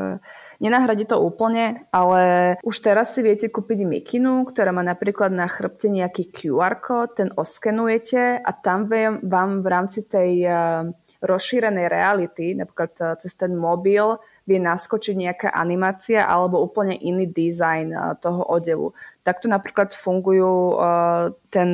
[0.60, 5.88] Nenahradí to úplne, ale už teraz si viete kúpiť mikinu, ktorá má napríklad na chrbte
[5.88, 8.84] nejaký QR kód, ten oskenujete a tam
[9.24, 14.16] vám v rámci tej eh, rozšírenej reality, napríklad eh, cez ten mobil,
[14.48, 18.96] vie naskočiť nejaká animácia alebo úplne iný dizajn eh, toho odevu.
[19.20, 20.80] Takto napríklad fungujú
[21.52, 21.70] ten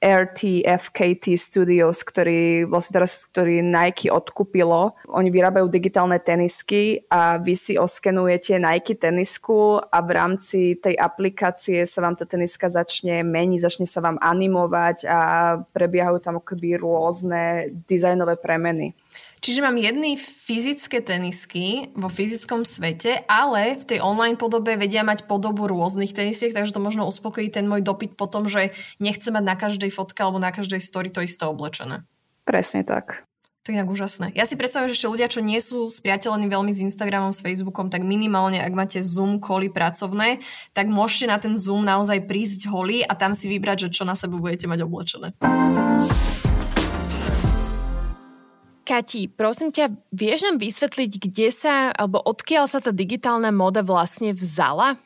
[0.00, 4.96] RTFKT Studios, ktorý vlastne teraz, ktorý Nike odkúpilo.
[5.12, 11.84] Oni vyrábajú digitálne tenisky a vy si oskenujete Nike tenisku a v rámci tej aplikácie
[11.84, 15.20] sa vám tá teniska začne meniť, začne sa vám animovať a
[15.68, 18.96] prebiehajú tam akoby rôzne dizajnové premeny.
[19.40, 25.24] Čiže mám jedny fyzické tenisky vo fyzickom svete, ale v tej online podobe vedia mať
[25.24, 29.44] podobu rôznych tenisiek, takže to možno uspokojí ten môj dopyt po tom, že nechce mať
[29.44, 32.04] na každej fotke alebo na každej story to isté oblečené.
[32.44, 33.24] Presne tak.
[33.64, 34.32] To je inak úžasné.
[34.36, 37.88] Ja si predstavujem, že ešte ľudia, čo nie sú spriateľení veľmi s Instagramom, s Facebookom,
[37.88, 40.40] tak minimálne, ak máte Zoom koly pracovné,
[40.76, 44.16] tak môžete na ten Zoom naozaj prísť holí a tam si vybrať, že čo na
[44.16, 45.28] sebe budete mať oblečené.
[48.90, 54.34] Kati, prosím ťa, vieš nám vysvetliť, kde sa, alebo odkiaľ sa tá digitálna móda vlastne
[54.34, 54.98] vzala?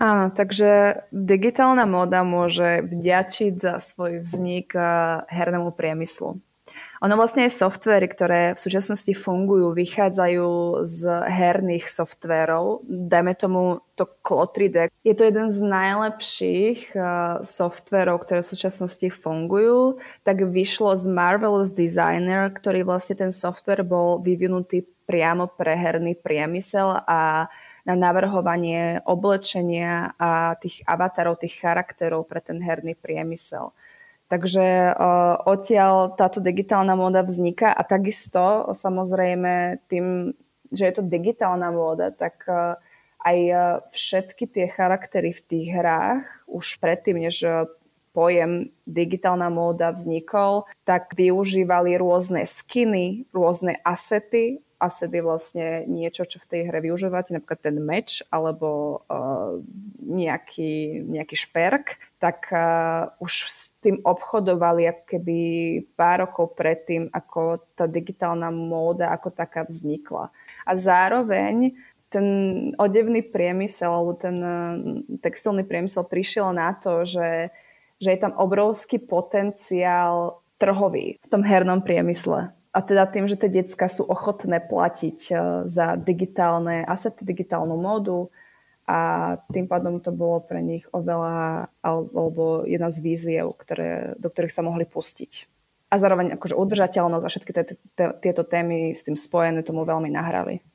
[0.00, 4.72] Áno, takže digitálna móda môže vďačiť za svoj vznik
[5.28, 6.40] hernému priemyslu.
[7.00, 10.48] Ono vlastne je softvery, ktoré v súčasnosti fungujú, vychádzajú
[10.84, 11.00] z
[11.32, 12.84] herných softverov.
[12.84, 14.92] Dajme tomu to Clo3D.
[15.00, 19.96] Je to jeden z najlepších uh, softverov, ktoré v súčasnosti fungujú.
[20.28, 27.00] Tak vyšlo z Marvelous Designer, ktorý vlastne ten software bol vyvinutý priamo pre herný priemysel
[27.08, 27.48] a
[27.88, 33.72] na navrhovanie oblečenia a tých avatarov, tých charakterov pre ten herný priemysel.
[34.30, 40.38] Takže uh, odtiaľ táto digitálna móda vzniká a takisto samozrejme tým,
[40.70, 42.78] že je to digitálna móda, tak uh,
[43.26, 47.42] aj uh, všetky tie charaktery v tých hrách už predtým, než
[48.14, 54.62] pojem digitálna móda vznikol, tak využívali rôzne skiny, rôzne asety.
[54.80, 59.60] Asset je vlastne niečo, čo v tej hre využívate, napríklad ten meč alebo uh,
[60.00, 65.38] nejaký, nejaký šperk, tak uh, už tým obchodovali ako keby
[65.96, 70.28] pár rokov predtým, ako tá digitálna móda ako taká vznikla.
[70.68, 71.72] A zároveň
[72.10, 72.26] ten
[72.76, 74.54] odevný priemysel alebo ten eh,
[75.22, 77.54] textilný priemysel prišiel na to, že,
[78.02, 82.52] že je tam obrovský potenciál trhový v tom hernom priemysle.
[82.70, 85.38] A teda tým, že tie decka sú ochotné platiť eh,
[85.70, 88.28] za digitálne asety, digitálnu módu,
[88.90, 88.98] a
[89.54, 94.66] tým pádom to bolo pre nich oveľa, alebo jedna z víziev, ktoré, do ktorých sa
[94.66, 95.46] mohli pustiť.
[95.94, 97.52] A zároveň akože udržateľnosť a všetky
[98.18, 100.66] tieto témy s tým spojené tomu veľmi nahrali.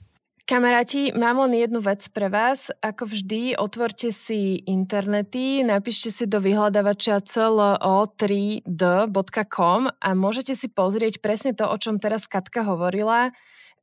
[0.45, 2.69] Kamaráti, mám len jednu vec pre vás.
[2.77, 11.57] Ako vždy, otvorte si internety, napíšte si do vyhľadávača clo3d.com a môžete si pozrieť presne
[11.57, 13.33] to, o čom teraz Katka hovorila.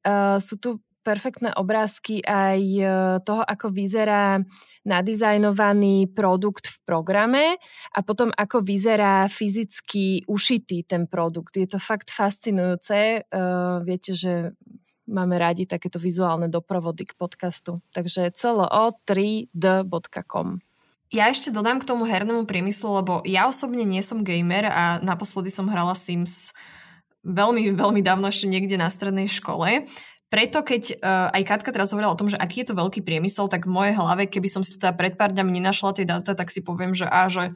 [0.07, 2.87] Uh, sú tu perfektné obrázky aj e,
[3.27, 4.39] toho, ako vyzerá
[4.87, 7.59] nadizajnovaný produkt v programe
[7.95, 11.57] a potom ako vyzerá fyzicky ušitý ten produkt.
[11.59, 13.23] Je to fakt fascinujúce.
[13.31, 14.51] Uh, viete, že
[15.07, 17.79] máme radi takéto vizuálne doprovody k podcastu.
[17.95, 20.59] Takže celo3d.com
[21.13, 25.53] ja ešte dodám k tomu hernému priemyslu, lebo ja osobne nie som gamer a naposledy
[25.53, 26.57] som hrala Sims
[27.21, 29.85] veľmi, veľmi dávno ešte niekde na strednej škole.
[30.33, 33.53] Preto keď uh, aj Katka teraz hovorila o tom, že aký je to veľký priemysel,
[33.53, 36.33] tak v mojej hlave, keby som si to teda pred pár dňami nenašla tie dáta,
[36.33, 37.53] tak si poviem, že á, že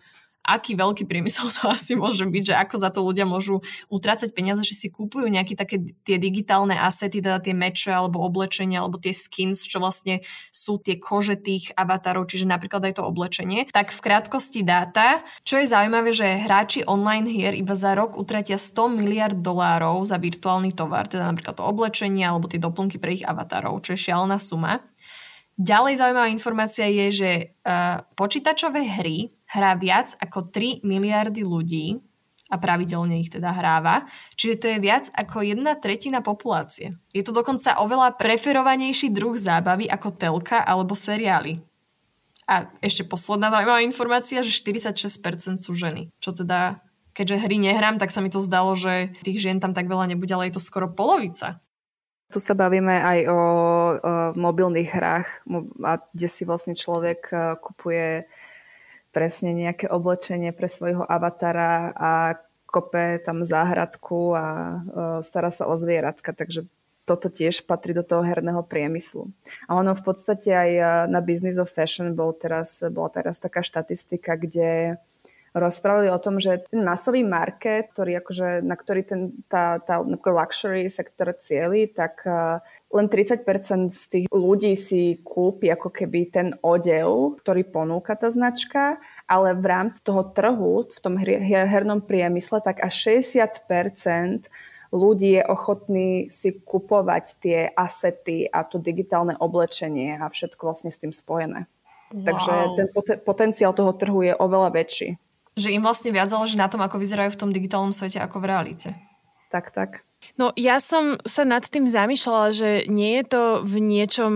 [0.46, 4.62] aký veľký priemysel to asi môže byť, že ako za to ľudia môžu utrácať peniaze,
[4.62, 9.11] že si kúpujú nejaké také tie digitálne asety, teda tie meče alebo oblečenia alebo tie
[9.11, 10.22] skins, čo vlastne
[10.54, 13.66] sú tie kože tých avatarov, čiže napríklad aj to oblečenie.
[13.68, 18.56] Tak v krátkosti dáta, čo je zaujímavé, že hráči online hier iba za rok utratia
[18.56, 23.26] 100 miliard dolárov za virtuálny tovar, teda napríklad to oblečenie alebo tie doplnky pre ich
[23.26, 24.78] avatarov, čo je šialená suma.
[25.56, 27.30] Ďalej zaujímavá informácia je, že
[27.64, 32.02] uh, počítačové hry hrá viac ako 3 miliardy ľudí
[32.46, 34.06] a pravidelne ich teda hráva,
[34.38, 36.94] čiže to je viac ako jedna tretina populácie.
[37.11, 41.59] Je to dokonca oveľa preferovanejší druh zábavy ako telka alebo seriály.
[42.46, 46.78] A ešte posledná zaujímavá informácia, že 46% sú ženy, čo teda
[47.16, 50.28] keďže hry nehrám, tak sa mi to zdalo, že tých žien tam tak veľa nebude,
[50.37, 51.64] ale je to skoro polovica.
[52.28, 53.40] Tu sa bavíme aj o, o
[54.37, 55.28] mobilných hrách,
[56.12, 58.26] kde si vlastne človek e, kupuje
[59.16, 62.37] presne nejaké oblečenie pre svojho avatara a
[62.68, 64.44] kope tam záhradku a
[65.24, 66.68] stará sa o zvieratka, takže
[67.09, 69.33] toto tiež patrí do toho herného priemyslu.
[69.70, 70.70] A ono v podstate aj
[71.09, 75.00] na Business of Fashion bol teraz, bola teraz taká štatistika, kde
[75.57, 80.92] rozprávali o tom, že ten masový market, ktorý akože, na ktorý ten, tá, tá luxury
[80.92, 82.29] sektor cieli, tak
[82.92, 83.40] len 30%
[83.97, 89.66] z tých ľudí si kúpi ako keby ten odev, ktorý ponúka tá značka ale v
[89.66, 94.47] rámci toho trhu, v tom hernom priemysle, tak až 60%
[94.95, 101.03] ľudí je ochotný si kupovať tie asety a to digitálne oblečenie a všetko vlastne s
[101.03, 101.66] tým spojené.
[102.14, 102.23] Wow.
[102.23, 105.19] Takže ten pot- potenciál toho trhu je oveľa väčší.
[105.57, 108.49] Že im vlastne viac záleží na tom, ako vyzerajú v tom digitálnom svete ako v
[108.49, 108.88] realite.
[109.49, 110.05] Tak, tak.
[110.37, 114.33] No ja som sa nad tým zamýšľala, že nie je to v niečom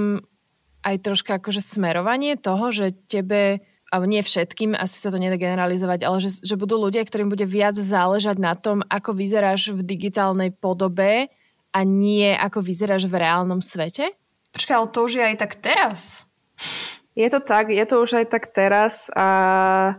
[0.80, 6.06] aj troška akože smerovanie toho, že tebe ale nie všetkým, asi sa to nedá generalizovať,
[6.06, 10.54] ale že, že budú ľudia, ktorým bude viac záležať na tom, ako vyzeráš v digitálnej
[10.54, 11.26] podobe
[11.74, 14.14] a nie ako vyzeráš v reálnom svete?
[14.54, 16.00] Počkaj, ale to už je aj tak teraz.
[17.18, 19.98] Je to tak, je to už aj tak teraz a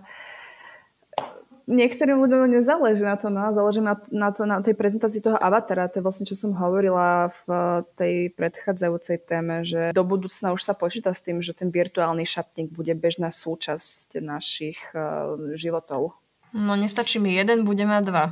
[1.71, 5.87] niektorým ľuďom nezáleží na to, no, záleží na, na, to, na tej prezentácii toho avatara.
[5.87, 10.75] To je vlastne, čo som hovorila v tej predchádzajúcej téme, že do budúcna už sa
[10.75, 16.19] počíta s tým, že ten virtuálny šatník bude bežná súčasť našich uh, životov.
[16.51, 18.25] No nestačí mi jeden, bude mať dva.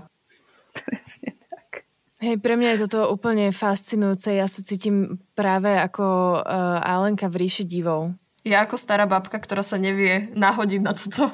[0.76, 1.88] Presne tak.
[2.20, 4.36] Hej, pre mňa je toto úplne fascinujúce.
[4.36, 8.12] Ja sa cítim práve ako uh, Alenka v ríši divov.
[8.44, 11.32] Ja ako stará babka, ktorá sa nevie nahodiť na túto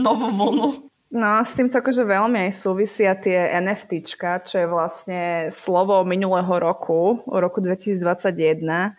[0.00, 0.89] novú vlnu.
[1.10, 7.26] No, s týmto akože veľmi aj súvisia tie NFTčka, čo je vlastne slovo minulého roku,
[7.26, 8.94] roku 2021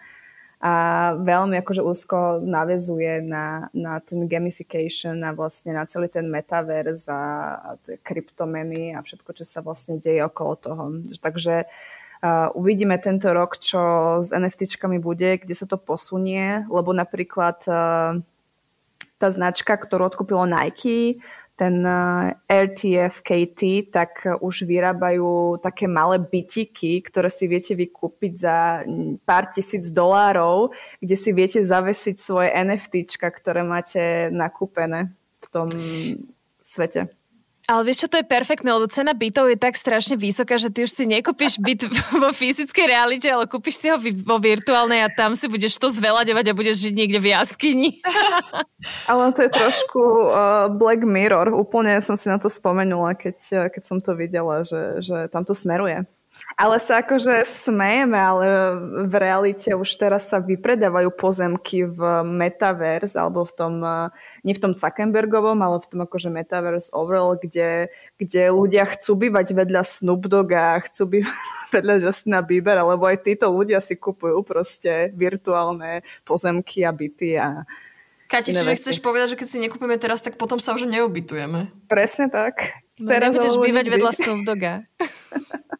[0.62, 0.74] a
[1.16, 7.24] veľmi akože úzko navezuje na, na ten gamification a vlastne na celý ten metaverse a,
[7.58, 10.84] a tie kryptomeny a všetko, čo sa vlastne deje okolo toho.
[11.16, 13.82] Takže uh, uvidíme tento rok, čo
[14.20, 18.20] s NFTčkami bude, kde sa to posunie, lebo napríklad uh,
[19.22, 21.22] tá značka, ktorú odkúpilo Nike,
[21.62, 28.82] ten eh, RTF KT, tak už vyrábajú také malé bytiky, ktoré si viete vykúpiť za
[29.22, 35.14] pár tisíc dolárov, kde si viete zavesiť svoje NFTčka, ktoré máte nakúpené
[35.46, 35.70] v tom
[36.66, 37.21] svete.
[37.72, 40.84] Ale vieš čo, to je perfektné, lebo cena bytov je tak strašne vysoká, že ty
[40.84, 41.88] už si nekúpiš byt
[42.22, 46.52] vo fyzickej realite, ale kúpiš si ho vo virtuálnej a tam si budeš to zveľaďovať
[46.52, 47.90] a budeš žiť niekde v jaskyni.
[49.12, 51.56] Ale to je trošku uh, Black Mirror.
[51.56, 55.56] Úplne som si na to spomenula, keď, keď som to videla, že, že tam to
[55.56, 56.04] smeruje.
[56.60, 58.48] Ale sa akože smejeme, ale
[59.08, 63.74] v realite už teraz sa vypredávajú pozemky v Metaverse alebo v tom,
[64.44, 69.56] nie v tom Zuckerbergovom, ale v tom akože Metaverse overall, kde, kde ľudia chcú bývať
[69.56, 71.40] vedľa Snoop Dogga a chcú bývať
[71.76, 77.64] vedľa Justina Biebera, lebo aj títo ľudia si kupujú proste virtuálne pozemky a byty a
[78.32, 81.68] Kati, čiže chceš povedať, že keď si nekúpime teraz, tak potom sa už neubytujeme.
[81.92, 82.80] Presne tak.
[82.96, 84.88] No, teraz nebudeš bývať vedľa Snoop Dogga.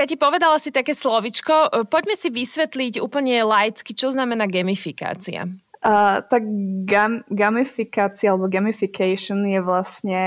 [0.00, 1.52] Kati, povedala si také slovičko.
[1.52, 5.44] E, poďme si vysvetliť úplne laicky, čo znamená gamifikácia.
[5.80, 6.40] Uh, tak
[6.88, 10.22] gam, gamifikácia alebo gamification je vlastne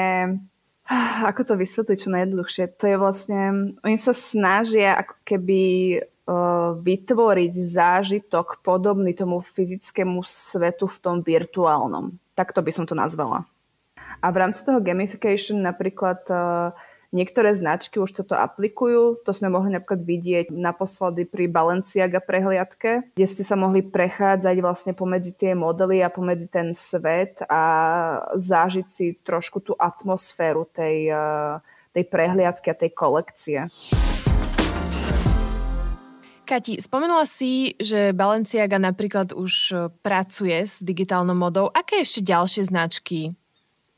[1.30, 2.64] ako to vysvetliť čo najjednoduchšie?
[2.78, 3.42] To je vlastne,
[3.82, 5.62] oni sa snažia ako keby
[6.02, 12.14] uh, vytvoriť zážitok podobný tomu fyzickému svetu v tom virtuálnom.
[12.38, 13.50] Takto by som to nazvala.
[14.22, 16.78] A v rámci toho gamification napríklad uh,
[17.14, 23.28] Niektoré značky už toto aplikujú, to sme mohli napríklad vidieť naposledy pri Balenciaga prehliadke, kde
[23.30, 27.62] ste sa mohli prechádzať vlastne pomedzi tie modely a pomedzi ten svet a
[28.34, 31.62] zážiť si trošku tú atmosféru tej, eh,
[31.94, 33.62] tej prehliadky a tej kolekcie.
[36.50, 41.70] Kati, spomenula si, že Balenciaga napríklad už eh, pracuje s digitálnou modou.
[41.70, 43.38] Aké ešte ďalšie značky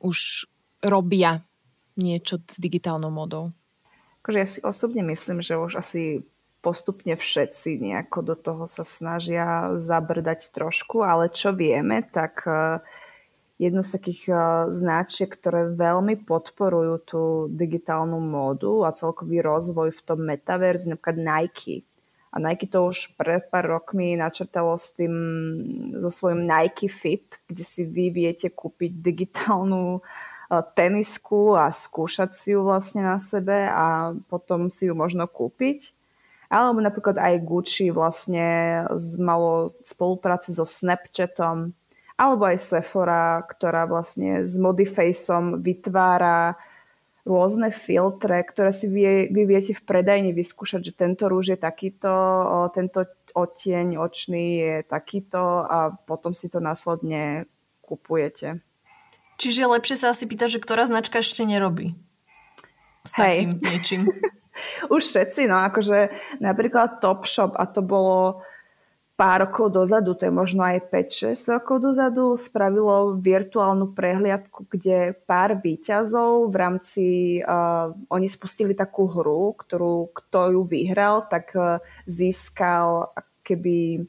[0.03, 0.51] už
[0.83, 1.47] robia
[1.95, 3.51] niečo s digitálnou modou?
[4.21, 6.25] Akože ja si osobne myslím, že už asi
[6.65, 12.81] postupne všetci nejako do toho sa snažia zabrdať trošku, ale čo vieme, tak e,
[13.61, 14.35] jedno z takých e,
[14.73, 17.21] značiek, ktoré veľmi podporujú tú
[17.53, 21.85] digitálnu módu a celkový rozvoj v tom metaverze, napríklad Nike.
[22.33, 25.13] A Nike to už pred pár rokmi načrtalo s tým,
[26.01, 30.33] so svojím Nike Fit, kde si vy viete kúpiť digitálnu uh,
[30.75, 35.91] tenisku a skúšať si ju vlastne na sebe a potom si ju možno kúpiť.
[36.45, 38.85] Alebo napríklad aj Gucci vlastne
[39.17, 41.73] malo spolupráci so Snapchatom,
[42.15, 46.55] alebo aj Sephora, ktorá vlastne s Modifaceom vytvára
[47.25, 52.13] rôzne filtre, ktoré si vy, vy viete v predajni vyskúšať, že tento rúž je takýto,
[52.77, 57.49] tento odtieň očný je takýto a potom si to následne
[57.81, 58.61] kupujete.
[59.35, 61.95] Čiže lepšie sa asi pýta, že ktorá značka ešte nerobí
[63.05, 63.61] s takým Hej.
[63.61, 64.01] niečím.
[64.93, 66.09] Už všetci, no akože
[66.39, 68.41] napríklad Topshop a to bolo
[69.15, 75.55] pár rokov dozadu, to je možno aj 5-6 rokov dozadu, spravilo virtuálnu prehliadku, kde pár
[75.63, 77.05] výťazov v rámci,
[77.39, 83.15] uh, oni spustili takú hru, ktorú kto ju vyhral, tak uh, získal
[83.47, 84.03] keby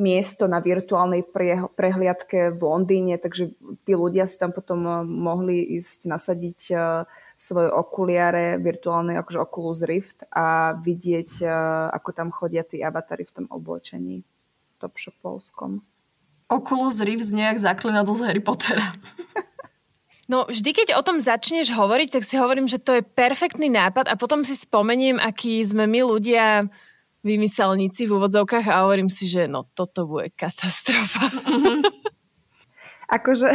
[0.00, 1.22] miesto na virtuálnej
[1.76, 3.52] prehliadke v Londýne, takže
[3.84, 7.04] tí ľudia si tam potom uh, mohli ísť nasadiť uh,
[7.36, 13.44] svoje okuliare virtuálne, akože Oculus Rift a vidieť, uh, ako tam chodia tí avatary v
[13.44, 14.24] tom oblečení.
[14.80, 15.84] Topshopovskom.
[16.48, 18.90] Oculus Rift nejak zaklinadlo z Harry Pottera.
[20.30, 24.06] No vždy, keď o tom začneš hovoriť, tak si hovorím, že to je perfektný nápad
[24.06, 26.70] a potom si spomeniem, aký sme my ľudia
[27.20, 31.28] vymyselníci v úvodzovkách a hovorím si, že no toto bude katastrofa.
[33.10, 33.50] akože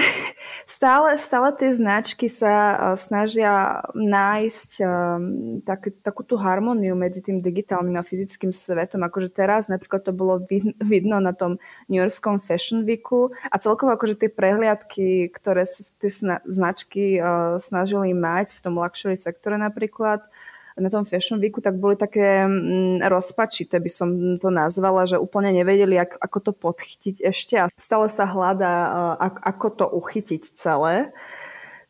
[0.67, 7.39] stále, stále tie značky sa uh, snažia nájsť um, tak, takú tú harmóniu medzi tým
[7.39, 9.07] digitálnym a fyzickým svetom.
[9.07, 10.43] Akože teraz napríklad to bolo
[10.83, 11.55] vidno na tom
[11.87, 15.63] New Yorkskom Fashion Weeku a celkovo akože tie prehliadky, ktoré
[16.03, 16.11] tie
[16.43, 20.27] značky uh, snažili mať v tom luxury sektore napríklad,
[20.75, 25.55] na tom Fashion Weeku, tak boli také mm, rozpačité, by som to nazvala, že úplne
[25.55, 31.15] nevedeli, ak, ako to podchytiť ešte a stále sa hľadá, ako to uchytiť celé.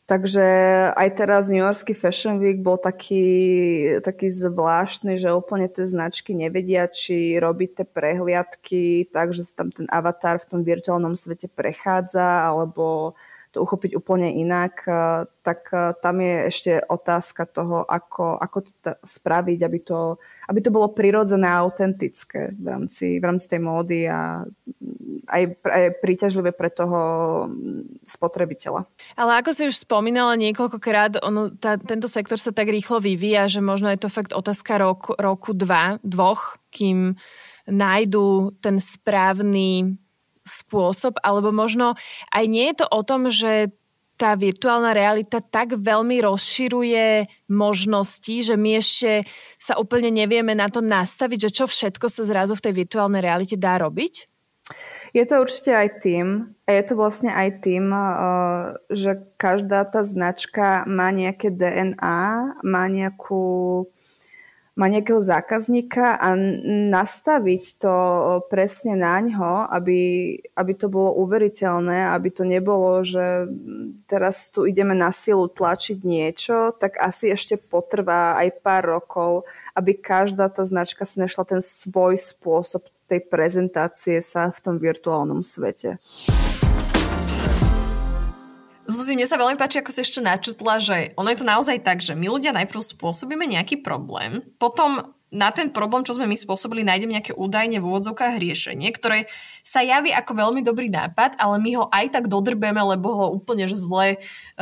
[0.05, 0.45] Takže
[0.93, 3.25] aj teraz New Yorkský Fashion Week bol taký,
[4.05, 9.73] taký zvláštny, že úplne tie značky nevedia, či robiť tie prehliadky tak, že sa tam
[9.73, 13.17] ten avatar v tom virtuálnom svete prechádza, alebo
[13.55, 18.71] to uchopiť úplne inak, eh, tak eh, tam je ešte otázka toho, ako, ako to
[18.83, 20.19] t- spraviť, aby to,
[20.51, 25.43] aby to bolo prirodzené a autentické v rámci, v rámci tej módy a mm, aj,
[25.63, 26.99] aj príťažlivé pre toho
[27.47, 28.83] mm, spotrebiteľa.
[29.15, 33.63] Ale ako si už spomínala niekoľkokrát, ono, tá, tento sektor sa tak rýchlo vyvíja, že
[33.63, 37.15] možno je to fakt otázka roku, roku dva, dvoch, kým
[37.65, 39.97] nájdu ten správny
[40.45, 41.97] spôsob, alebo možno
[42.29, 43.73] aj nie je to o tom, že
[44.15, 49.27] tá virtuálna realita tak veľmi rozširuje možnosti, že my ešte
[49.59, 53.59] sa úplne nevieme na to nastaviť, že čo všetko sa zrazu v tej virtuálnej realite
[53.59, 54.31] dá robiť?
[55.15, 58.07] Je to určite aj tým, a je to vlastne aj tým, eh,
[58.91, 63.87] že každá tá značka má nejaké DNA, má nejakú
[64.75, 66.35] má nejakého zákazníka a
[66.91, 67.95] nastaviť to
[68.51, 69.99] presne na ňo, aby,
[70.51, 73.47] aby to bolo uveriteľné, aby to nebolo, že
[74.11, 79.47] teraz tu ideme na silu tlačiť niečo, tak asi ešte potrvá aj pár rokov,
[79.79, 85.45] aby každá tá značka si našla ten svoj spôsob tej prezentácie sa v tom virtuálnom
[85.45, 86.01] svete.
[88.85, 92.05] Zuzi, mne sa veľmi páči, ako si ešte načutla, že ono je to naozaj tak,
[92.05, 96.85] že my ľudia najprv spôsobíme nejaký problém, potom na ten problém, čo sme my spôsobili,
[96.85, 99.25] nájdeme nejaké údajne v úvodzovkách riešenie, ktoré
[99.65, 103.65] sa javí ako veľmi dobrý nápad, ale my ho aj tak dodrbeme, lebo ho úplne
[103.65, 104.17] že zle e,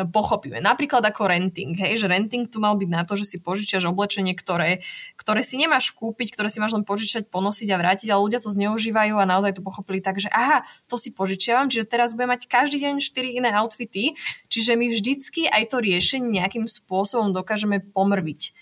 [0.08, 0.64] pochopíme.
[0.64, 4.32] Napríklad ako renting, hej, že renting tu mal byť na to, že si požičiaš oblečenie,
[4.34, 4.80] ktoré,
[5.20, 8.48] ktoré si nemáš kúpiť, ktoré si máš len požičať, ponosiť a vrátiť, ale ľudia to
[8.48, 12.48] zneužívajú a naozaj to pochopili tak, že aha, to si požičiavam, čiže teraz budem mať
[12.48, 14.16] každý deň 4 iné outfity,
[14.48, 18.56] čiže my vždycky aj to riešenie nejakým spôsobom dokážeme pomrviť.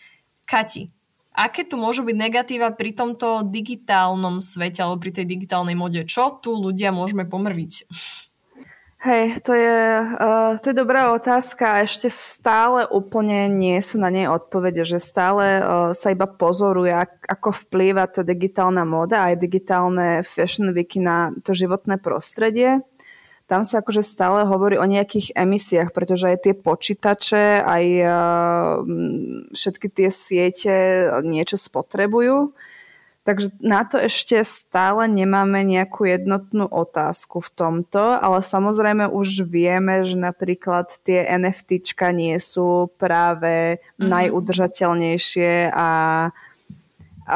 [0.49, 0.91] Kati,
[1.31, 6.03] Aké tu môžu byť negatíva pri tomto digitálnom svete alebo pri tej digitálnej mode?
[6.03, 7.87] Čo tu ľudia môžeme pomrviť?
[9.01, 9.81] Hej, to je,
[10.13, 15.01] uh, to je dobrá otázka a ešte stále úplne nie sú na nej odpovede, že
[15.01, 21.01] stále uh, sa iba pozoruje, ak, ako vplýva tá digitálna móda aj digitálne fashion weeky
[21.01, 22.85] na to životné prostredie
[23.51, 28.15] tam sa akože stále hovorí o nejakých emisiách, pretože aj tie počítače, aj uh,
[29.51, 30.75] všetky tie siete
[31.27, 32.55] niečo spotrebujú.
[33.21, 40.07] Takže na to ešte stále nemáme nejakú jednotnú otázku v tomto, ale samozrejme už vieme,
[40.07, 44.07] že napríklad tie NFTčka nie sú práve mm-hmm.
[44.09, 45.89] najudržateľnejšie a,
[47.27, 47.35] a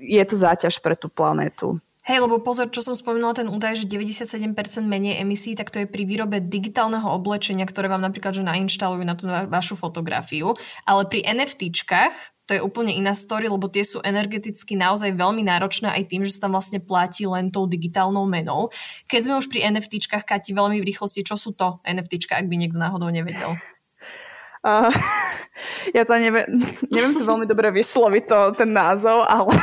[0.00, 1.78] je to záťaž pre tú planetu.
[2.06, 4.54] Hej, lebo pozor, čo som spomínala, ten údaj, že 97%
[4.86, 9.18] menej emisí, tak to je pri výrobe digitálneho oblečenia, ktoré vám napríklad že nainštalujú na
[9.18, 10.54] tú vašu fotografiu.
[10.86, 12.14] Ale pri NFTčkách
[12.46, 16.38] to je úplne iná story, lebo tie sú energeticky naozaj veľmi náročné aj tým, že
[16.38, 18.70] sa tam vlastne platí len tou digitálnou menou.
[19.10, 22.54] Keď sme už pri NFTčkách, Kati, veľmi v rýchlosti, čo sú to NFTčka, ak by
[22.54, 23.50] niekto náhodou nevedel?
[24.66, 24.90] Uh,
[25.96, 26.58] ja to neviem,
[26.94, 29.54] neviem to veľmi dobre vysloviť to, ten názov, ale,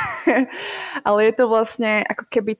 [1.07, 2.55] ale je to vlastne ako keby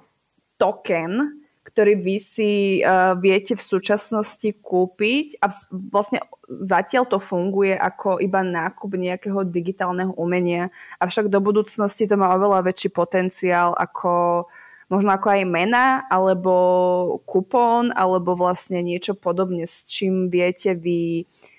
[0.60, 2.52] token, ktorý vy si
[2.84, 5.48] uh, viete v súčasnosti kúpiť a
[5.90, 10.70] vlastne zatiaľ to funguje ako iba nákup nejakého digitálneho umenia,
[11.00, 14.46] avšak do budúcnosti to má oveľa väčší potenciál ako
[14.92, 16.54] možno ako aj mena, alebo
[17.26, 21.53] kupón, alebo vlastne niečo podobne, s čím viete vy, vy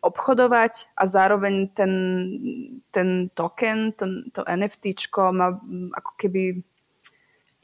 [0.00, 1.92] obchodovať a zároveň ten,
[2.90, 4.94] ten token, to, to NFT
[5.34, 5.58] má
[5.94, 6.62] ako keby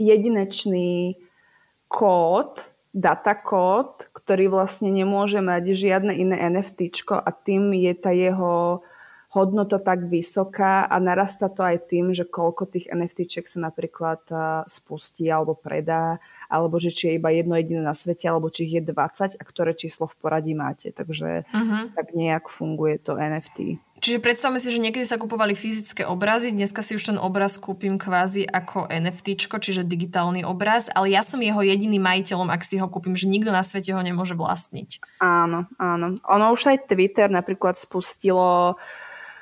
[0.01, 1.21] jedinečný
[1.91, 8.83] kód, datakód, ktorý vlastne nemôže mať žiadne iné NFT a tým je tá jeho
[9.31, 14.27] hodnota tak vysoká a narasta to aj tým, že koľko tých NFT sa napríklad
[14.67, 16.19] spustí alebo predá,
[16.51, 19.43] alebo že či je iba jedno jediné na svete, alebo či ich je 20 a
[19.47, 20.91] ktoré číslo v poradí máte.
[20.91, 21.95] Takže uh-huh.
[21.95, 23.79] tak nejak funguje to NFT.
[24.01, 28.01] Čiže predstavme si, že niekedy sa kupovali fyzické obrazy, dneska si už ten obraz kúpim
[28.01, 32.89] kvázi ako NFT, čiže digitálny obraz, ale ja som jeho jediným majiteľom, ak si ho
[32.89, 35.21] kúpim, že nikto na svete ho nemôže vlastniť.
[35.21, 36.17] Áno, áno.
[36.17, 38.81] Ono už aj Twitter napríklad spustilo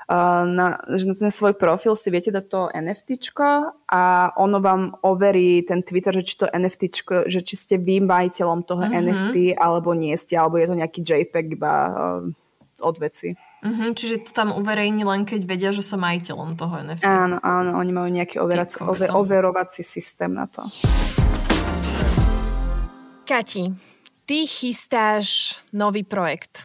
[0.09, 3.21] na, že na ten svoj profil si viete dať to NFT
[3.93, 6.83] a ono vám overí ten Twitter, že či to NFT,
[7.29, 9.05] že či ste vy majiteľom toho uh-huh.
[9.05, 12.25] NFT alebo nie ste, alebo je to nejaký JPEG iba uh,
[12.81, 13.37] od veci.
[13.61, 17.05] Uh-huh, čiže to tam uverejní len keď vedia, že som majiteľom toho NFT.
[17.05, 20.65] Áno, áno, oni majú nejaký overací, over, overovací systém na to.
[23.29, 23.77] Kati,
[24.25, 26.65] ty chystáš nový projekt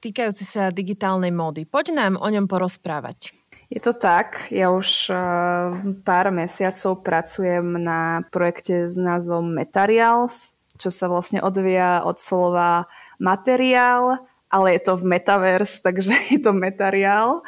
[0.00, 1.68] týkajúci sa digitálnej módy.
[1.68, 3.36] Poď nám o ňom porozprávať.
[3.70, 10.90] Je to tak, ja už uh, pár mesiacov pracujem na projekte s názvom Materials, čo
[10.90, 12.90] sa vlastne odvíja od slova
[13.22, 17.46] materiál, ale je to v metaverse, takže je to materiál.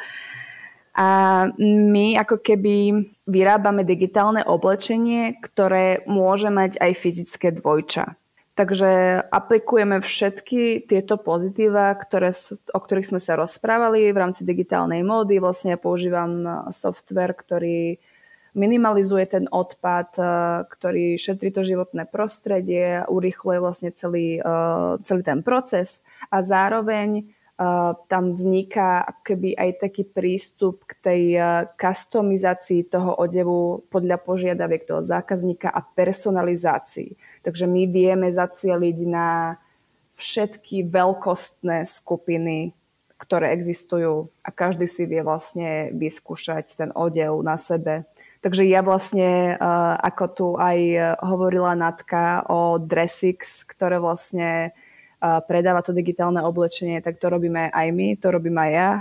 [0.93, 8.13] A my ako keby vyrábame digitálne oblečenie, ktoré môže mať aj fyzické dvojča.
[8.53, 12.29] Takže aplikujeme všetky tieto pozitíva, ktoré,
[12.69, 15.41] o ktorých sme sa rozprávali v rámci digitálnej módy.
[15.41, 17.97] Vlastne ja používam software, ktorý
[18.53, 20.13] minimalizuje ten odpad,
[20.69, 24.37] ktorý šetrí to životné prostredie, urýchluje vlastne celý,
[25.01, 27.33] celý ten proces a zároveň
[28.05, 31.21] tam vzniká keby aj taký prístup k tej
[31.73, 37.32] customizácii toho odevu podľa požiadaviek toho zákazníka a personalizácii.
[37.43, 39.59] Takže my vieme zacieliť na
[40.15, 42.71] všetky veľkostné skupiny,
[43.19, 48.03] ktoré existujú a každý si vie vlastne vyskúšať ten odev na sebe.
[48.43, 49.55] Takže ja vlastne,
[50.03, 50.79] ako tu aj
[51.23, 54.75] hovorila Natka o Dressix, ktoré vlastne
[55.23, 58.91] predáva to digitálne oblečenie, tak to robíme aj my, to robím aj ja,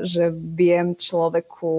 [0.00, 1.72] že viem človeku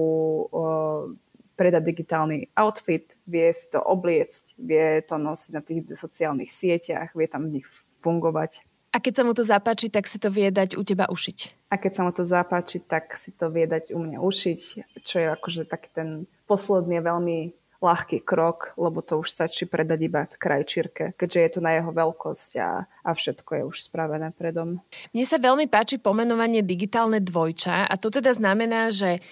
[1.58, 7.30] predať digitálny outfit, vie si to obliecť, vie to nosiť na tých sociálnych sieťach, vie
[7.30, 7.66] tam v nich
[8.02, 8.66] fungovať.
[8.92, 11.70] A keď sa mu to zapáči, tak si to vie dať u teba ušiť.
[11.70, 14.60] A keď sa mu to zapáči, tak si to vie dať u mňa ušiť,
[15.04, 16.08] čo je akože taký ten
[16.48, 21.78] posledný veľmi ľahký krok, lebo to už stačí predať iba krajčírke, keďže je to na
[21.78, 24.82] jeho veľkosť a, a všetko je už spravené predom.
[25.14, 29.22] Mne sa veľmi páči pomenovanie digitálne dvojča a to teda znamená, že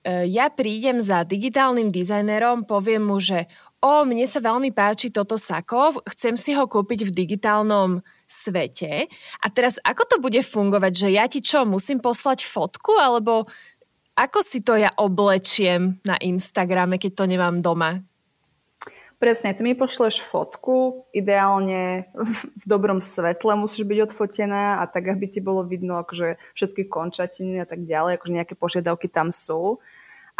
[0.00, 5.40] e, ja prídem za digitálnym dizajnerom, poviem mu, že o, mne sa veľmi páči toto
[5.40, 9.08] sako, chcem si ho kúpiť v digitálnom svete.
[9.42, 13.48] A teraz ako to bude fungovať, že ja ti čo, musím poslať fotku, alebo
[14.14, 18.04] ako si to ja oblečiem na Instagrame, keď to nemám doma?
[19.20, 25.28] Presne, ty mi pošleš fotku, ideálne v dobrom svetle musíš byť odfotená a tak, aby
[25.28, 29.76] ti bolo vidno akože všetky končatiny a tak ďalej, akože nejaké požiadavky tam sú.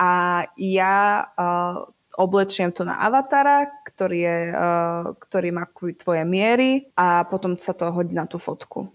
[0.01, 7.23] A ja uh, oblečiem to na avatara, ktorý, je, uh, ktorý má tvoje miery a
[7.29, 8.91] potom sa to hodí na tú fotku.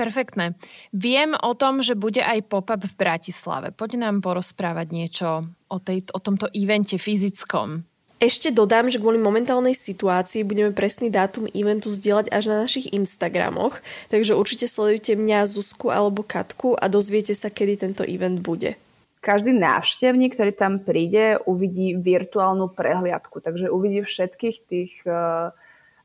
[0.00, 0.56] Perfektné.
[0.96, 3.68] Viem o tom, že bude aj pop-up v Bratislave.
[3.68, 7.84] Poď nám porozprávať niečo o, tej, o tomto evente fyzickom.
[8.16, 13.80] Ešte dodám, že kvôli momentálnej situácii budeme presný dátum eventu zdieľať až na našich Instagramoch,
[14.12, 18.76] takže určite sledujte mňa, Zuzku alebo Katku a dozviete sa, kedy tento event bude
[19.20, 23.44] každý návštevník, ktorý tam príde, uvidí virtuálnu prehliadku.
[23.44, 25.52] Takže uvidí všetkých tých uh,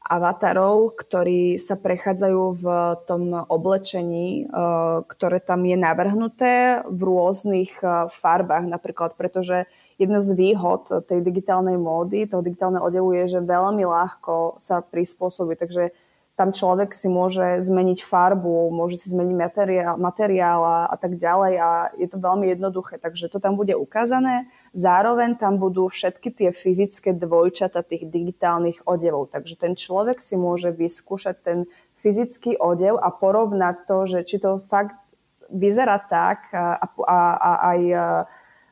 [0.03, 2.65] avatarov, ktorí sa prechádzajú v
[3.07, 9.63] tom oblečení, uh, ktoré tam je navrhnuté v rôznych uh, farbách napríklad, pretože
[9.95, 15.55] jedno z výhod tej digitálnej módy, toho digitálneho odevu je, že veľmi ľahko sa prispôsobí.
[15.55, 15.95] Takže
[16.35, 20.61] tam človek si môže zmeniť farbu, môže si zmeniť materiál, materiál
[20.91, 24.51] a, tak ďalej a je to veľmi jednoduché, takže to tam bude ukázané.
[24.75, 30.75] Zároveň tam budú všetky tie fyzické dvojčata tých digitálnych odevov, takže ten človek si môže
[30.75, 31.57] vyskúšať ten
[32.03, 34.99] fyzický odev a porovnať to, že či to fakt
[35.47, 37.79] vyzerá tak a, a, a aj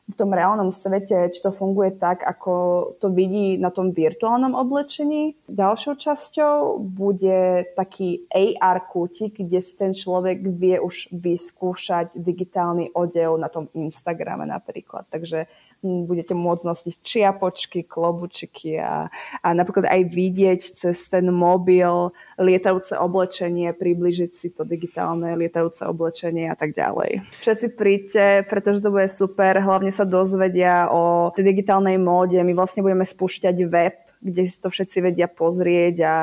[0.04, 2.52] v tom reálnom svete, či to funguje tak, ako
[3.00, 5.32] to vidí na tom virtuálnom oblečení.
[5.48, 13.40] Ďalšou časťou bude taký AR kútik, kde si ten človek vie už vyskúšať digitálny odev
[13.40, 15.08] na tom Instagrame napríklad.
[15.08, 15.48] Takže
[15.84, 19.12] budete môcť nosiť čiapočky, klobučiky a,
[19.44, 22.10] a napríklad aj vidieť cez ten mobil
[22.40, 27.20] lietajúce oblečenie, približiť si to digitálne lietajúce oblečenie a tak ďalej.
[27.44, 32.40] Všetci príďte, pretože to bude super, hlavne sa dozvedia o tej digitálnej móde.
[32.40, 36.14] My vlastne budeme spúšťať web, kde si to všetci vedia pozrieť a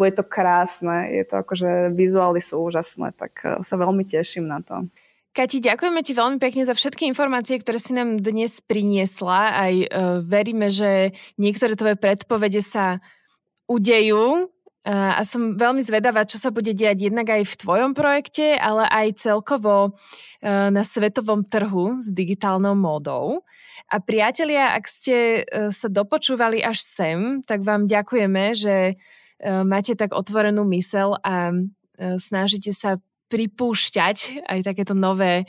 [0.00, 1.12] bude to krásne.
[1.12, 4.88] Je to akože vizuály sú úžasné, tak eh, sa veľmi teším na to.
[5.30, 9.62] Kati, ďakujeme ti veľmi pekne za všetky informácie, ktoré si nám dnes priniesla.
[9.62, 12.98] Aj uh, veríme, že niektoré tvoje predpovede sa
[13.70, 14.50] udejú.
[14.82, 18.90] Uh, a som veľmi zvedavá, čo sa bude diať jednak aj v tvojom projekte, ale
[18.90, 23.46] aj celkovo uh, na svetovom trhu s digitálnou módou.
[23.86, 29.94] A priatelia, ak ste uh, sa dopočúvali až sem, tak vám ďakujeme, že uh, máte
[29.94, 32.98] tak otvorenú mysel a uh, snažíte sa
[33.30, 35.44] pripúšťať aj takéto nové e,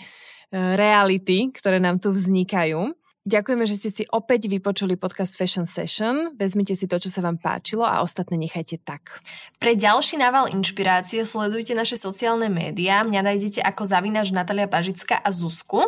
[0.54, 2.94] reality, ktoré nám tu vznikajú.
[3.22, 6.34] Ďakujeme, že ste si opäť vypočuli podcast Fashion Session.
[6.42, 9.22] Vezmite si to, čo sa vám páčilo a ostatné nechajte tak.
[9.62, 13.06] Pre ďalší nával inšpirácie sledujte naše sociálne médiá.
[13.06, 15.86] Mňa nájdete ako zavinač Natalia Pažická a Zuzku.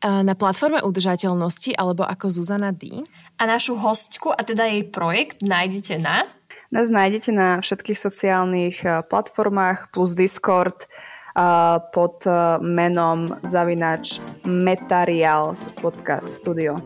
[0.00, 3.04] Na platforme udržateľnosti alebo ako Zuzana D.
[3.36, 6.24] A našu hostku a teda jej projekt nájdete na
[6.70, 10.88] nás nájdete na všetkých sociálnych eh, platformách plus Discord eh,
[11.90, 16.76] pod eh, menom zavinač metarials.studio.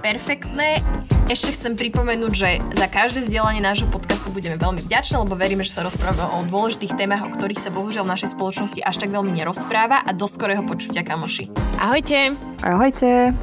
[0.00, 0.80] Perfektné.
[1.26, 5.74] Ešte chcem pripomenúť, že za každé zdieľanie nášho podcastu budeme veľmi vďační, lebo veríme, že
[5.74, 9.34] sa rozprávame o dôležitých témach, o ktorých sa bohužiaľ v našej spoločnosti až tak veľmi
[9.34, 11.50] nerozpráva a do skorého počutia, kamoši.
[11.82, 12.38] Ahojte.
[12.62, 13.34] Ahojte.